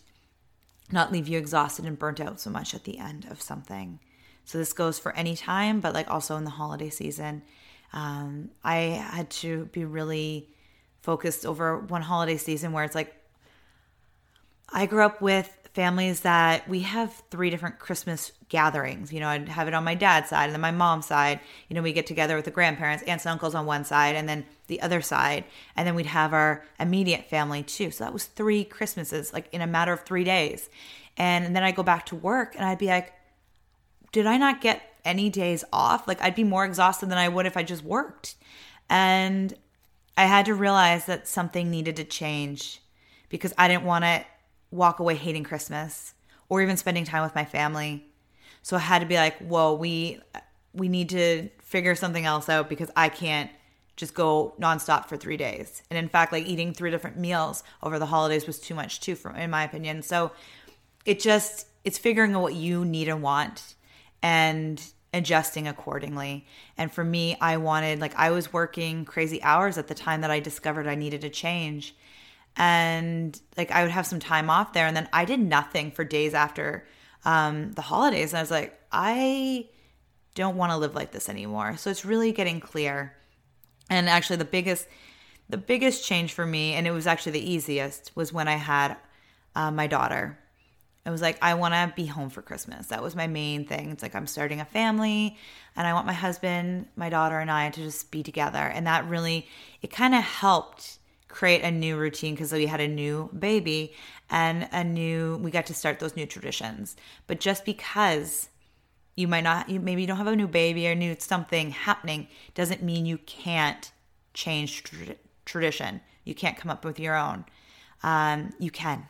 not 0.91 1.12
leave 1.12 1.27
you 1.27 1.38
exhausted 1.38 1.86
and 1.86 1.98
burnt 1.98 2.20
out 2.20 2.39
so 2.39 2.50
much 2.50 2.74
at 2.74 2.84
the 2.84 2.98
end 2.98 3.25
of 3.30 3.41
something. 3.41 4.00
So 4.46 4.58
this 4.58 4.74
goes 4.74 5.00
for 5.00 5.15
any 5.15 5.36
time, 5.36 5.80
but 5.80 5.94
like 5.94 6.10
also 6.10 6.36
in 6.36 6.44
the 6.44 6.50
holiday 6.50 6.89
season. 6.89 7.44
Um, 7.94 8.50
I 8.63 8.75
had 8.75 9.30
to 9.30 9.65
be 9.72 9.86
really 9.86 10.50
focused 11.01 11.46
over 11.46 11.80
one 11.80 12.01
holiday 12.01 12.38
season 12.38 12.74
where 12.74 12.84
it's 12.84 12.96
like 12.96 13.15
I 14.72 14.86
grew 14.86 15.03
up 15.03 15.22
with 15.22 15.61
families 15.73 16.21
that 16.21 16.67
we 16.67 16.81
have 16.81 17.23
three 17.29 17.49
different 17.49 17.79
Christmas 17.79 18.33
gatherings. 18.49 19.13
You 19.13 19.21
know, 19.21 19.29
I'd 19.29 19.47
have 19.47 19.67
it 19.67 19.73
on 19.73 19.85
my 19.85 19.95
dad's 19.95 20.29
side 20.29 20.45
and 20.45 20.53
then 20.53 20.61
my 20.61 20.71
mom's 20.71 21.05
side. 21.05 21.39
You 21.69 21.75
know, 21.75 21.81
we 21.81 21.93
get 21.93 22.05
together 22.05 22.35
with 22.35 22.45
the 22.45 22.51
grandparents, 22.51 23.03
aunts 23.03 23.25
and 23.25 23.31
uncles 23.31 23.55
on 23.55 23.65
one 23.65 23.85
side, 23.85 24.15
and 24.15 24.27
then 24.27 24.45
the 24.67 24.81
other 24.81 25.01
side. 25.01 25.45
And 25.75 25.87
then 25.87 25.95
we'd 25.95 26.07
have 26.07 26.33
our 26.33 26.65
immediate 26.79 27.29
family 27.29 27.63
too. 27.63 27.91
So 27.91 28.03
that 28.03 28.11
was 28.11 28.25
three 28.25 28.65
Christmases, 28.65 29.31
like 29.31 29.47
in 29.53 29.61
a 29.61 29.67
matter 29.67 29.93
of 29.93 30.01
three 30.01 30.25
days. 30.25 30.69
And, 31.15 31.45
and 31.45 31.55
then 31.55 31.63
I'd 31.63 31.75
go 31.75 31.83
back 31.83 32.05
to 32.07 32.15
work 32.15 32.55
and 32.55 32.65
I'd 32.65 32.77
be 32.77 32.87
like, 32.87 33.13
did 34.11 34.25
I 34.25 34.37
not 34.37 34.59
get 34.59 34.81
any 35.05 35.29
days 35.29 35.63
off? 35.71 36.07
Like, 36.07 36.21
I'd 36.21 36.35
be 36.35 36.43
more 36.43 36.65
exhausted 36.65 37.07
than 37.07 37.17
I 37.17 37.29
would 37.29 37.45
if 37.45 37.55
I 37.55 37.63
just 37.63 37.83
worked. 37.83 38.35
And 38.89 39.53
I 40.17 40.25
had 40.25 40.45
to 40.47 40.53
realize 40.53 41.05
that 41.05 41.27
something 41.27 41.71
needed 41.71 41.95
to 41.95 42.03
change 42.03 42.81
because 43.29 43.53
I 43.57 43.69
didn't 43.69 43.85
want 43.85 44.03
to 44.03 44.25
walk 44.71 44.99
away 44.99 45.15
hating 45.15 45.43
Christmas 45.43 46.13
or 46.49 46.61
even 46.61 46.77
spending 46.77 47.05
time 47.05 47.23
with 47.23 47.35
my 47.35 47.45
family. 47.45 48.05
So 48.63 48.75
I 48.77 48.79
had 48.79 48.99
to 48.99 49.05
be 49.05 49.15
like, 49.15 49.37
whoa, 49.39 49.73
we 49.73 50.19
we 50.73 50.87
need 50.87 51.09
to 51.09 51.49
figure 51.61 51.95
something 51.95 52.25
else 52.25 52.47
out 52.47 52.69
because 52.69 52.89
I 52.95 53.09
can't 53.09 53.51
just 53.97 54.13
go 54.13 54.55
nonstop 54.59 55.07
for 55.07 55.17
three 55.17 55.37
days. 55.37 55.83
And 55.89 55.97
in 55.97 56.07
fact, 56.07 56.31
like 56.31 56.45
eating 56.45 56.73
three 56.73 56.91
different 56.91 57.17
meals 57.17 57.63
over 57.83 57.99
the 57.99 58.05
holidays 58.05 58.47
was 58.47 58.59
too 58.59 58.73
much 58.73 58.99
too, 59.01 59.17
in 59.35 59.49
my 59.49 59.63
opinion. 59.63 60.01
So 60.01 60.31
it 61.05 61.19
just 61.19 61.67
it's 61.83 61.97
figuring 61.97 62.35
out 62.35 62.41
what 62.41 62.53
you 62.53 62.85
need 62.85 63.07
and 63.07 63.21
want 63.21 63.75
and 64.21 64.81
adjusting 65.13 65.67
accordingly. 65.67 66.45
And 66.77 66.91
for 66.91 67.03
me, 67.03 67.37
I 67.41 67.57
wanted 67.57 67.99
like 67.99 68.15
I 68.15 68.31
was 68.31 68.53
working 68.53 69.05
crazy 69.05 69.41
hours 69.43 69.77
at 69.77 69.87
the 69.87 69.95
time 69.95 70.21
that 70.21 70.31
I 70.31 70.39
discovered 70.39 70.87
I 70.87 70.95
needed 70.95 71.23
a 71.23 71.29
change 71.29 71.95
and 72.58 73.39
like 73.58 73.72
I 73.72 73.84
would 73.84 73.91
have 73.91 74.05
some 74.05 74.20
time 74.20 74.50
off 74.50 74.74
there 74.74 74.86
and 74.86 74.96
then 74.96 75.08
I 75.13 75.25
did 75.25 75.39
nothing 75.39 75.91
for 75.91 76.03
days 76.03 76.34
after 76.34 76.86
um, 77.24 77.72
the 77.74 77.81
holidays 77.81 78.34
and 78.34 78.39
I 78.39 78.41
was 78.41 78.51
like 78.51 78.77
I 78.91 79.70
don't 80.36 80.58
want 80.58 80.72
to 80.72 80.77
live 80.77 80.96
like 80.96 81.12
this 81.12 81.29
anymore. 81.29 81.77
So 81.77 81.89
it's 81.89 82.05
really 82.05 82.31
getting 82.31 82.60
clear. 82.60 83.15
And 83.89 84.10
actually 84.10 84.38
the 84.38 84.46
biggest 84.46 84.88
the 85.50 85.58
biggest 85.58 86.05
change 86.05 86.34
for 86.34 86.46
me 86.46 86.74
and 86.74 86.88
it 86.88 86.91
was 86.91 87.08
actually 87.08 87.34
the 87.34 87.51
easiest 87.51 88.15
was 88.15 88.31
when 88.31 88.48
I 88.48 88.55
had 88.55 88.98
uh, 89.55 89.72
my 89.72 89.88
daughter. 89.88 90.38
It 91.05 91.10
was 91.10 91.22
like 91.22 91.38
I 91.41 91.55
want 91.55 91.74
to 91.74 91.93
be 91.96 92.05
home 92.05 92.29
for 92.29 92.41
Christmas. 92.41 92.88
That 92.88 93.01
was 93.01 93.15
my 93.15 93.27
main 93.27 93.65
thing. 93.65 93.89
It's 93.89 94.03
like 94.03 94.15
I'm 94.15 94.27
starting 94.27 94.62
a 94.62 94.65
family 94.65 95.38
and 95.75 95.88
I 95.88 95.93
want 95.93 96.05
my 96.05 96.13
husband, 96.13 96.88
my 96.96 97.10
daughter 97.10 97.39
and 97.39 97.50
I 97.50 97.70
to 97.70 97.81
just 97.81 98.12
be 98.12 98.24
together. 98.24 98.60
And 98.60 98.88
that 98.88 99.08
really 99.08 99.48
it 99.81 99.91
kind 99.91 100.13
of 100.13 100.24
helped 100.24 101.00
create 101.31 101.63
a 101.63 101.71
new 101.71 101.97
routine 101.97 102.35
because 102.35 102.51
we 102.51 102.67
had 102.67 102.81
a 102.81 102.88
new 102.88 103.29
baby 103.38 103.93
and 104.29 104.67
a 104.71 104.83
new 104.83 105.38
we 105.38 105.50
got 105.50 105.65
to 105.67 105.73
start 105.73 106.00
those 106.00 106.15
new 106.15 106.25
traditions. 106.25 106.95
But 107.27 107.39
just 107.39 107.65
because 107.65 108.50
you 109.15 109.27
might 109.27 109.43
not 109.43 109.69
you 109.69 109.79
maybe 109.79 110.01
you 110.01 110.07
don't 110.07 110.17
have 110.17 110.27
a 110.27 110.35
new 110.35 110.47
baby 110.47 110.88
or 110.88 110.95
new 110.95 111.15
something 111.19 111.71
happening 111.71 112.27
doesn't 112.53 112.83
mean 112.83 113.05
you 113.05 113.17
can't 113.19 113.91
change 114.33 114.83
tra- 114.83 115.15
tradition. 115.45 116.01
You 116.23 116.35
can't 116.35 116.57
come 116.57 116.69
up 116.69 116.85
with 116.85 117.00
your 117.00 117.15
own. 117.15 117.45
Um, 118.03 118.53
you 118.59 118.69
can. 118.69 119.07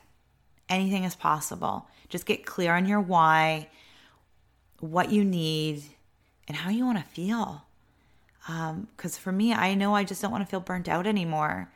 Anything 0.69 1.03
is 1.03 1.15
possible. 1.15 1.87
Just 2.07 2.25
get 2.25 2.45
clear 2.45 2.75
on 2.75 2.85
your 2.85 3.01
why 3.01 3.69
what 4.79 5.11
you 5.11 5.23
need 5.23 5.83
and 6.47 6.57
how 6.57 6.69
you 6.69 6.85
want 6.85 6.97
to 6.97 7.03
feel. 7.03 7.65
Because 8.47 9.17
um, 9.17 9.21
for 9.21 9.31
me 9.31 9.53
i 9.53 9.75
know 9.75 9.93
i 9.93 10.03
just 10.03 10.19
don't 10.19 10.31
want 10.31 10.43
to 10.43 10.49
feel 10.49 10.59
burnt 10.59 10.89
out 10.89 11.05
anymore 11.05 11.71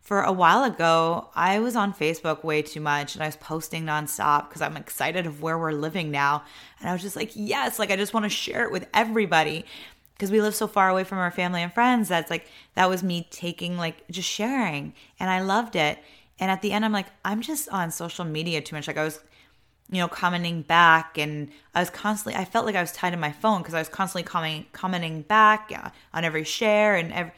for 0.00 0.22
a 0.22 0.32
while 0.32 0.64
ago, 0.64 1.28
I 1.34 1.58
was 1.60 1.76
on 1.76 1.92
Facebook 1.92 2.42
way 2.42 2.62
too 2.62 2.80
much 2.80 3.14
and 3.14 3.22
I 3.22 3.26
was 3.26 3.36
posting 3.36 3.84
nonstop 3.84 4.48
because 4.48 4.62
I'm 4.62 4.76
excited 4.76 5.26
of 5.26 5.42
where 5.42 5.58
we're 5.58 5.72
living 5.72 6.10
now. 6.10 6.42
And 6.80 6.88
I 6.88 6.92
was 6.92 7.02
just 7.02 7.16
like, 7.16 7.30
yes, 7.34 7.78
like 7.78 7.90
I 7.90 7.96
just 7.96 8.14
want 8.14 8.24
to 8.24 8.30
share 8.30 8.64
it 8.64 8.72
with 8.72 8.88
everybody 8.94 9.64
because 10.14 10.30
we 10.30 10.40
live 10.40 10.54
so 10.54 10.66
far 10.66 10.88
away 10.88 11.04
from 11.04 11.18
our 11.18 11.30
family 11.30 11.62
and 11.62 11.72
friends. 11.72 12.08
That's 12.08 12.30
like, 12.30 12.46
that 12.74 12.88
was 12.88 13.02
me 13.02 13.28
taking, 13.30 13.76
like, 13.76 14.06
just 14.10 14.28
sharing. 14.28 14.94
And 15.18 15.30
I 15.30 15.40
loved 15.40 15.76
it. 15.76 15.98
And 16.38 16.50
at 16.50 16.60
the 16.60 16.72
end, 16.72 16.84
I'm 16.84 16.92
like, 16.92 17.06
I'm 17.24 17.40
just 17.40 17.68
on 17.68 17.90
social 17.90 18.24
media 18.24 18.60
too 18.60 18.76
much. 18.76 18.86
Like, 18.86 18.98
I 18.98 19.04
was, 19.04 19.20
you 19.90 19.98
know, 19.98 20.08
commenting 20.08 20.62
back 20.62 21.18
and 21.18 21.50
I 21.74 21.80
was 21.80 21.90
constantly, 21.90 22.38
I 22.38 22.44
felt 22.44 22.66
like 22.66 22.74
I 22.74 22.82
was 22.82 22.92
tied 22.92 23.10
to 23.10 23.16
my 23.16 23.32
phone 23.32 23.60
because 23.62 23.74
I 23.74 23.78
was 23.78 23.88
constantly 23.88 24.24
commenting, 24.24 24.66
commenting 24.72 25.22
back 25.22 25.72
uh, 25.74 25.90
on 26.12 26.24
every 26.24 26.44
share 26.44 26.96
and 26.96 27.12
every, 27.12 27.32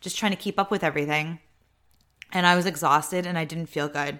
just 0.00 0.16
trying 0.18 0.32
to 0.32 0.36
keep 0.36 0.58
up 0.58 0.70
with 0.70 0.82
everything 0.82 1.38
and 2.32 2.46
I 2.46 2.56
was 2.56 2.66
exhausted 2.66 3.26
and 3.26 3.38
I 3.38 3.44
didn't 3.44 3.66
feel 3.66 3.88
good. 3.88 4.18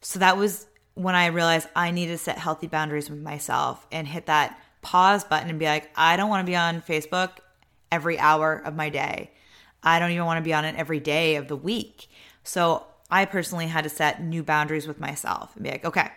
So 0.00 0.18
that 0.18 0.36
was 0.36 0.66
when 0.94 1.14
I 1.14 1.26
realized 1.26 1.68
I 1.74 1.90
needed 1.90 2.12
to 2.12 2.18
set 2.18 2.38
healthy 2.38 2.66
boundaries 2.66 3.10
with 3.10 3.20
myself 3.20 3.86
and 3.90 4.06
hit 4.06 4.26
that 4.26 4.58
pause 4.82 5.24
button 5.24 5.50
and 5.50 5.58
be 5.58 5.64
like, 5.64 5.90
I 5.96 6.16
don't 6.16 6.28
want 6.28 6.46
to 6.46 6.50
be 6.50 6.56
on 6.56 6.82
Facebook 6.82 7.38
every 7.90 8.18
hour 8.18 8.62
of 8.64 8.76
my 8.76 8.90
day. 8.90 9.30
I 9.82 9.98
don't 9.98 10.10
even 10.10 10.24
want 10.24 10.38
to 10.38 10.44
be 10.44 10.54
on 10.54 10.64
it 10.64 10.76
every 10.76 11.00
day 11.00 11.36
of 11.36 11.48
the 11.48 11.56
week. 11.56 12.08
So 12.42 12.86
I 13.10 13.24
personally 13.24 13.66
had 13.66 13.84
to 13.84 13.90
set 13.90 14.22
new 14.22 14.42
boundaries 14.42 14.86
with 14.86 15.00
myself 15.00 15.54
and 15.54 15.64
be 15.64 15.70
like, 15.70 15.84
okay, 15.84 16.08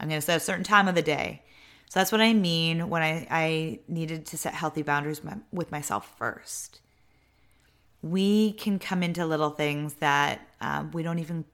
I'm 0.00 0.08
going 0.08 0.20
to 0.20 0.24
set 0.24 0.36
a 0.36 0.40
certain 0.40 0.64
time 0.64 0.88
of 0.88 0.94
the 0.94 1.02
day. 1.02 1.42
So 1.88 2.00
that's 2.00 2.12
what 2.12 2.20
I 2.20 2.34
mean 2.34 2.88
when 2.88 3.02
I, 3.02 3.26
I 3.30 3.80
needed 3.88 4.26
to 4.26 4.36
set 4.36 4.54
healthy 4.54 4.82
boundaries 4.82 5.22
with 5.52 5.72
myself 5.72 6.14
first. 6.18 6.80
We 8.02 8.52
can 8.52 8.78
come 8.78 9.02
into 9.02 9.26
little 9.26 9.50
things 9.50 9.94
that 9.94 10.40
um, 10.60 10.90
we 10.92 11.02
don't 11.02 11.18
even, 11.18 11.44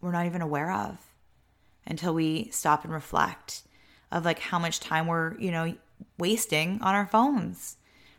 we're 0.00 0.12
not 0.12 0.26
even 0.26 0.42
aware 0.42 0.72
of 0.72 0.98
until 1.86 2.14
we 2.14 2.48
stop 2.50 2.84
and 2.84 2.92
reflect 2.92 3.62
of 4.10 4.24
like 4.24 4.38
how 4.38 4.58
much 4.58 4.80
time 4.80 5.06
we're, 5.06 5.38
you 5.38 5.50
know, 5.50 5.74
wasting 6.18 6.80
on 6.82 6.94
our 6.94 7.06
phones. 7.06 7.76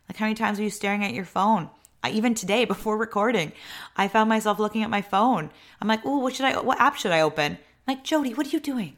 Like 0.08 0.18
how 0.18 0.26
many 0.26 0.36
times 0.36 0.60
are 0.60 0.64
you 0.64 0.70
staring 0.70 1.04
at 1.04 1.14
your 1.14 1.26
phone? 1.26 1.70
I, 2.04 2.12
even 2.12 2.36
today 2.36 2.66
before 2.74 2.98
recording, 2.98 3.52
I 3.98 4.08
found 4.08 4.30
myself 4.30 4.60
looking 4.60 4.84
at 4.84 4.90
my 4.90 5.02
phone. 5.02 5.50
I'm 5.82 5.88
like, 5.88 6.02
"Oh, 6.06 6.20
what 6.20 6.36
should 6.36 6.46
I 6.46 6.60
what 6.60 6.80
app 6.80 6.98
should 6.98 7.12
I 7.12 7.22
open?" 7.22 7.54
I'm 7.54 7.96
like, 7.96 8.04
"Jody, 8.04 8.34
what 8.34 8.48
are 8.48 8.52
you 8.52 8.60
doing?" 8.60 8.98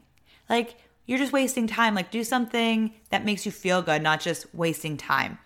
Like 0.50 0.76
you're 1.06 1.18
just 1.18 1.34
wasting 1.34 1.68
time. 1.68 1.96
Like 1.96 2.12
do 2.12 2.24
something 2.24 2.94
that 3.10 3.26
makes 3.26 3.46
you 3.46 3.52
feel 3.52 3.82
good, 3.82 4.02
not 4.02 4.20
just 4.20 4.54
wasting 4.54 4.98
time. 4.98 5.40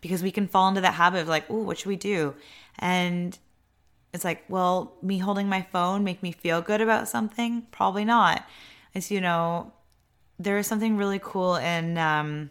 Because 0.00 0.22
we 0.22 0.30
can 0.32 0.48
fall 0.48 0.68
into 0.68 0.80
that 0.80 0.94
habit 0.94 1.22
of 1.22 1.28
like, 1.28 1.44
"Oh, 1.50 1.62
what 1.62 1.78
should 1.78 1.88
we 1.88 1.96
do?" 1.96 2.34
And 2.78 3.38
it's 4.12 4.24
like, 4.24 4.44
well, 4.48 4.94
me 5.02 5.18
holding 5.18 5.48
my 5.48 5.62
phone 5.62 6.04
make 6.04 6.22
me 6.22 6.32
feel 6.32 6.60
good 6.60 6.80
about 6.80 7.08
something? 7.08 7.66
Probably 7.70 8.04
not. 8.04 8.46
It's, 8.94 9.10
you 9.10 9.20
know, 9.20 9.72
there 10.38 10.58
is 10.58 10.66
something 10.66 10.96
really 10.96 11.20
cool 11.22 11.56
in 11.56 11.96
um, 11.96 12.50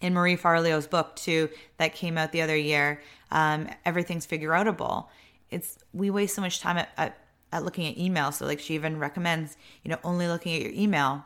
in 0.00 0.12
Marie 0.12 0.36
Forleo's 0.36 0.88
book 0.88 1.14
too 1.14 1.48
that 1.76 1.94
came 1.94 2.18
out 2.18 2.32
the 2.32 2.42
other 2.42 2.56
year. 2.56 3.00
Um, 3.30 3.68
Everything's 3.84 4.26
figure 4.26 4.50
outable. 4.50 5.06
It's 5.50 5.78
we 5.92 6.10
waste 6.10 6.34
so 6.34 6.42
much 6.42 6.60
time 6.60 6.78
at, 6.78 6.88
at, 6.96 7.18
at 7.52 7.64
looking 7.64 7.86
at 7.86 7.96
email. 7.96 8.32
So 8.32 8.46
like 8.46 8.58
she 8.58 8.74
even 8.74 8.98
recommends, 8.98 9.56
you 9.84 9.90
know, 9.90 9.98
only 10.02 10.26
looking 10.26 10.54
at 10.56 10.62
your 10.62 10.72
email 10.72 11.24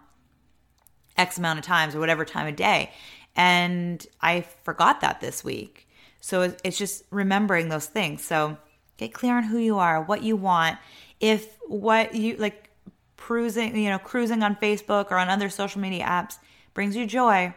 X 1.16 1.38
amount 1.38 1.58
of 1.58 1.64
times 1.64 1.94
or 1.94 2.00
whatever 2.00 2.26
time 2.26 2.46
of 2.46 2.56
day. 2.56 2.92
And 3.36 4.04
I 4.20 4.40
forgot 4.64 5.00
that 5.02 5.20
this 5.20 5.44
week. 5.44 5.86
So 6.20 6.54
it's 6.64 6.78
just 6.78 7.04
remembering 7.10 7.68
those 7.68 7.86
things. 7.86 8.24
So 8.24 8.56
Get 8.96 9.12
clear 9.12 9.36
on 9.36 9.44
who 9.44 9.58
you 9.58 9.78
are, 9.78 10.02
what 10.02 10.22
you 10.22 10.36
want. 10.36 10.78
If 11.20 11.58
what 11.66 12.14
you 12.14 12.36
like 12.36 12.70
cruising, 13.16 13.76
you 13.76 13.90
know, 13.90 13.98
cruising 13.98 14.42
on 14.42 14.56
Facebook 14.56 15.10
or 15.10 15.18
on 15.18 15.28
other 15.28 15.48
social 15.48 15.80
media 15.80 16.04
apps 16.04 16.38
brings 16.72 16.96
you 16.96 17.06
joy, 17.06 17.54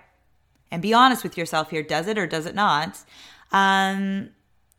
and 0.72 0.82
be 0.82 0.94
honest 0.94 1.24
with 1.24 1.38
yourself 1.38 1.70
here, 1.70 1.84
does 1.84 2.08
it 2.08 2.18
or 2.18 2.28
does 2.28 2.46
it 2.46 2.56
not? 2.56 3.04
Um, 3.52 4.30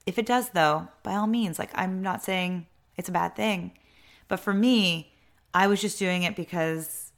if 0.07 0.19
it 0.19 0.27
does, 0.27 0.51
though, 0.51 0.89
by 1.03 1.15
all 1.15 1.27
means, 1.27 1.59
like 1.59 1.71
I'm 1.75 2.03
not 2.03 2.23
saying 2.23 2.67
it's 2.97 3.09
a 3.09 3.13
bad 3.13 3.37
thing, 3.37 3.73
but 4.29 4.41
for 4.41 4.53
me, 4.53 5.13
I 5.53 5.67
was 5.67 5.81
just 5.81 5.99
doing 5.99 6.23
it 6.23 6.37
because 6.37 7.10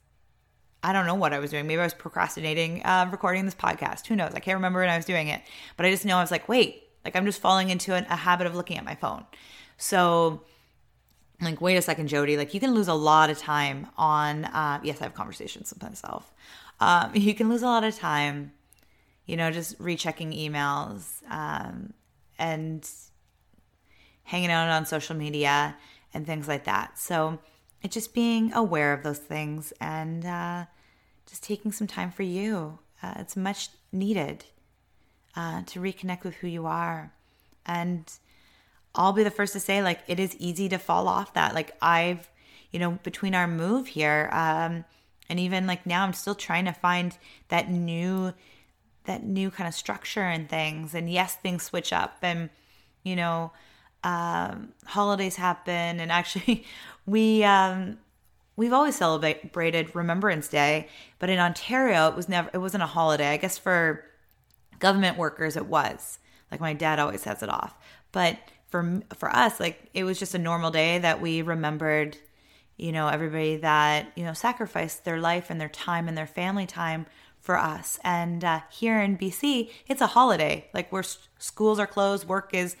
I 0.83 0.91
don't 0.91 1.05
know 1.05 1.15
what 1.15 1.31
I 1.33 1.39
was 1.39 1.49
doing. 1.51 1.65
Maybe 1.65 1.79
I 1.79 1.85
was 1.85 1.93
procrastinating 1.93 2.83
uh, 2.83 3.07
recording 3.09 3.45
this 3.45 3.55
podcast. 3.55 4.05
Who 4.07 4.15
knows? 4.15 4.33
I 4.35 4.39
can't 4.39 4.57
remember 4.57 4.81
when 4.81 4.89
I 4.89 4.97
was 4.97 5.05
doing 5.05 5.29
it, 5.29 5.41
but 5.77 5.85
I 5.85 5.91
just 5.91 6.05
know 6.05 6.17
I 6.17 6.21
was 6.21 6.29
like, 6.29 6.49
wait, 6.49 6.83
like 7.05 7.15
I'm 7.15 7.25
just 7.25 7.41
falling 7.41 7.69
into 7.69 7.93
a, 7.93 8.05
a 8.09 8.15
habit 8.17 8.47
of 8.47 8.55
looking 8.55 8.77
at 8.77 8.83
my 8.83 8.95
phone. 8.95 9.25
So, 9.77 10.43
like, 11.41 11.61
wait 11.61 11.77
a 11.77 11.81
second, 11.81 12.07
Jody. 12.07 12.37
Like, 12.37 12.53
you 12.53 12.59
can 12.59 12.73
lose 12.73 12.87
a 12.87 12.93
lot 12.93 13.29
of 13.29 13.37
time 13.37 13.87
on. 13.97 14.45
Uh, 14.45 14.79
yes, 14.83 14.99
I 15.01 15.05
have 15.05 15.13
conversations 15.13 15.73
with 15.73 15.81
myself. 15.81 16.33
Um, 16.79 17.11
you 17.15 17.33
can 17.33 17.49
lose 17.49 17.63
a 17.63 17.67
lot 17.67 17.83
of 17.83 17.95
time, 17.97 18.51
you 19.25 19.37
know, 19.37 19.51
just 19.51 19.79
rechecking 19.79 20.31
emails 20.31 21.23
um, 21.29 21.93
and 22.37 22.89
hanging 24.23 24.51
out 24.51 24.69
on 24.69 24.85
social 24.85 25.15
media 25.15 25.75
and 26.13 26.25
things 26.25 26.47
like 26.47 26.65
that. 26.65 26.99
So, 26.99 27.39
it's 27.83 27.93
just 27.93 28.13
being 28.13 28.53
aware 28.53 28.93
of 28.93 29.03
those 29.03 29.19
things 29.19 29.73
and 29.79 30.25
uh, 30.25 30.65
just 31.25 31.43
taking 31.43 31.71
some 31.71 31.87
time 31.87 32.11
for 32.11 32.23
you. 32.23 32.79
Uh, 33.01 33.15
it's 33.17 33.35
much 33.35 33.69
needed 33.91 34.45
uh, 35.35 35.63
to 35.63 35.81
reconnect 35.81 36.23
with 36.23 36.35
who 36.35 36.47
you 36.47 36.65
are. 36.65 37.11
And 37.65 38.09
I'll 38.95 39.13
be 39.13 39.23
the 39.23 39.31
first 39.31 39.53
to 39.53 39.59
say, 39.59 39.83
like, 39.83 39.99
it 40.07 40.19
is 40.19 40.35
easy 40.37 40.69
to 40.69 40.77
fall 40.77 41.07
off 41.07 41.33
that. 41.33 41.53
Like, 41.53 41.75
I've, 41.81 42.29
you 42.71 42.79
know, 42.79 42.91
between 43.03 43.35
our 43.35 43.47
move 43.47 43.87
here, 43.87 44.29
um, 44.31 44.85
and 45.29 45.39
even 45.39 45.67
like 45.67 45.85
now, 45.85 46.03
I'm 46.03 46.13
still 46.13 46.35
trying 46.35 46.65
to 46.65 46.73
find 46.73 47.17
that 47.47 47.69
new, 47.69 48.33
that 49.05 49.23
new 49.23 49.49
kind 49.49 49.67
of 49.67 49.73
structure 49.73 50.21
and 50.21 50.49
things. 50.49 50.93
And 50.93 51.09
yes, 51.09 51.35
things 51.35 51.63
switch 51.63 51.91
up, 51.93 52.17
and 52.21 52.49
you 53.03 53.15
know, 53.15 53.51
um, 54.03 54.73
holidays 54.85 55.35
happen. 55.35 55.99
And 55.99 56.11
actually, 56.11 56.65
we 57.05 57.43
um, 57.43 57.97
we've 58.55 58.73
always 58.73 58.95
celebrated 58.95 59.95
Remembrance 59.95 60.47
Day, 60.47 60.87
but 61.19 61.29
in 61.29 61.39
Ontario, 61.39 62.07
it 62.07 62.15
was 62.15 62.29
never, 62.29 62.49
it 62.53 62.59
wasn't 62.59 62.83
a 62.83 62.87
holiday. 62.87 63.29
I 63.29 63.37
guess 63.37 63.57
for 63.57 64.05
government 64.83 65.17
workers 65.17 65.55
it 65.55 65.65
was 65.65 66.19
like 66.51 66.59
my 66.59 66.73
dad 66.73 66.99
always 66.99 67.23
has 67.23 67.41
it 67.41 67.49
off 67.49 67.73
but 68.11 68.37
for 68.67 69.01
for 69.15 69.33
us 69.33 69.57
like 69.57 69.89
it 69.93 70.03
was 70.03 70.19
just 70.19 70.35
a 70.35 70.37
normal 70.37 70.71
day 70.71 70.99
that 70.99 71.21
we 71.21 71.41
remembered 71.41 72.17
you 72.75 72.91
know 72.91 73.07
everybody 73.07 73.55
that 73.55 74.11
you 74.17 74.25
know 74.25 74.33
sacrificed 74.33 75.05
their 75.05 75.21
life 75.21 75.49
and 75.49 75.61
their 75.61 75.69
time 75.69 76.09
and 76.09 76.17
their 76.17 76.27
family 76.27 76.65
time 76.65 77.05
for 77.39 77.57
us 77.57 77.97
and 78.03 78.43
uh, 78.43 78.59
here 78.69 78.99
in 78.99 79.17
bc 79.17 79.69
it's 79.87 80.01
a 80.01 80.07
holiday 80.07 80.69
like 80.73 80.91
where 80.91 81.03
schools 81.37 81.79
are 81.79 81.87
closed 81.87 82.27
work 82.27 82.49
is 82.53 82.75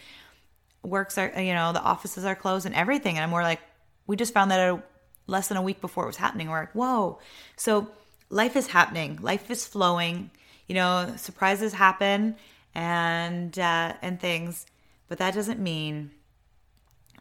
works 0.83 1.17
are 1.17 1.31
you 1.41 1.53
know 1.53 1.73
the 1.73 1.81
offices 1.81 2.25
are 2.25 2.35
closed 2.35 2.65
and 2.65 2.75
everything. 2.75 3.17
And 3.17 3.31
we're 3.31 3.43
like 3.43 3.61
we 4.05 4.15
just 4.15 4.33
found 4.33 4.51
that 4.51 4.59
a, 4.59 4.83
less 5.27 5.47
than 5.47 5.57
a 5.57 5.61
week 5.61 5.81
before 5.81 6.03
it 6.03 6.07
was 6.07 6.17
happening. 6.17 6.49
We're 6.49 6.61
like 6.61 6.73
whoa. 6.73 7.19
So 7.55 7.89
life 8.29 8.55
is 8.55 8.67
happening. 8.67 9.19
Life 9.21 9.49
is 9.49 9.65
flowing. 9.65 10.31
You 10.67 10.75
know, 10.75 11.13
surprises 11.17 11.73
happen 11.73 12.35
and 12.73 13.57
uh, 13.57 13.93
and 14.01 14.19
things, 14.19 14.65
but 15.07 15.17
that 15.17 15.33
doesn't 15.33 15.59
mean 15.59 16.11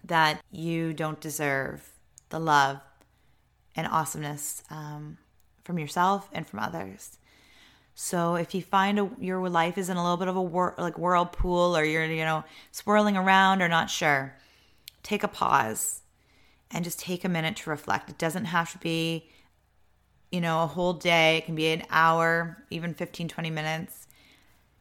that 0.04 0.40
you 0.50 0.92
don't 0.92 1.20
deserve 1.20 1.88
the 2.30 2.38
love 2.38 2.80
and 3.76 3.86
awesomeness 3.86 4.62
um, 4.70 5.18
from 5.64 5.78
yourself 5.78 6.28
and 6.32 6.46
from 6.46 6.58
others. 6.58 7.18
So 7.94 8.36
if 8.36 8.54
you 8.54 8.62
find 8.62 8.98
a, 8.98 9.10
your 9.20 9.48
life 9.48 9.76
is 9.76 9.88
in 9.88 9.96
a 9.96 10.02
little 10.02 10.16
bit 10.16 10.28
of 10.28 10.36
a 10.36 10.82
like 10.82 10.98
whirlpool, 10.98 11.76
or 11.76 11.84
you're 11.84 12.06
you 12.06 12.24
know 12.24 12.44
swirling 12.70 13.16
around 13.16 13.62
or 13.62 13.68
not 13.68 13.90
sure, 13.90 14.36
take 15.02 15.22
a 15.22 15.28
pause 15.28 16.00
and 16.70 16.84
just 16.84 16.98
take 16.98 17.24
a 17.24 17.28
minute 17.28 17.56
to 17.56 17.70
reflect. 17.70 18.08
It 18.08 18.18
doesn't 18.18 18.46
have 18.46 18.72
to 18.72 18.78
be 18.78 19.28
you 20.32 20.40
know, 20.40 20.62
a 20.62 20.66
whole 20.66 20.94
day. 20.94 21.36
It 21.36 21.44
can 21.44 21.54
be 21.54 21.68
an 21.68 21.84
hour, 21.90 22.64
even 22.70 22.94
15, 22.94 23.28
20 23.28 23.50
minutes. 23.50 24.08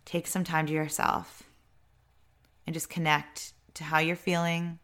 Take 0.06 0.26
some 0.26 0.46
time 0.46 0.66
to 0.66 0.74
yourself 0.74 1.44
and 2.66 2.74
just 2.74 2.90
connect 2.90 3.52
to 3.76 3.84
how 3.84 4.00
you're 4.00 4.16
feeling 4.16 4.80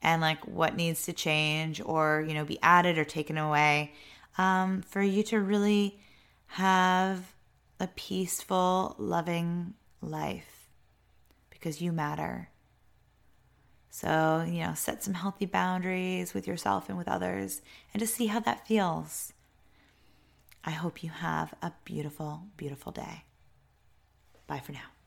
and 0.00 0.22
like 0.22 0.44
what 0.46 0.74
needs 0.74 1.04
to 1.04 1.12
change 1.12 1.80
or, 1.84 2.24
you 2.26 2.34
know, 2.34 2.44
be 2.44 2.58
added 2.62 2.96
or 2.98 3.04
taken 3.04 3.36
away 3.36 3.92
um, 4.38 4.82
for 4.82 5.02
you 5.02 5.22
to 5.24 5.40
really 5.40 6.00
have 6.46 7.34
a 7.80 7.86
peaceful, 7.88 8.94
loving 8.98 9.74
life 10.00 10.68
because 11.50 11.80
you 11.80 11.92
matter. 11.92 12.50
So, 13.90 14.44
you 14.46 14.60
know, 14.60 14.74
set 14.74 15.02
some 15.02 15.14
healthy 15.14 15.46
boundaries 15.46 16.34
with 16.34 16.46
yourself 16.46 16.88
and 16.88 16.96
with 16.96 17.08
others 17.08 17.62
and 17.92 18.00
just 18.00 18.14
see 18.14 18.26
how 18.26 18.40
that 18.40 18.66
feels. 18.66 19.32
I 20.64 20.70
hope 20.70 21.02
you 21.02 21.10
have 21.10 21.54
a 21.62 21.72
beautiful, 21.84 22.42
beautiful 22.56 22.92
day. 22.92 23.24
Bye 24.46 24.60
for 24.60 24.72
now. 24.72 24.97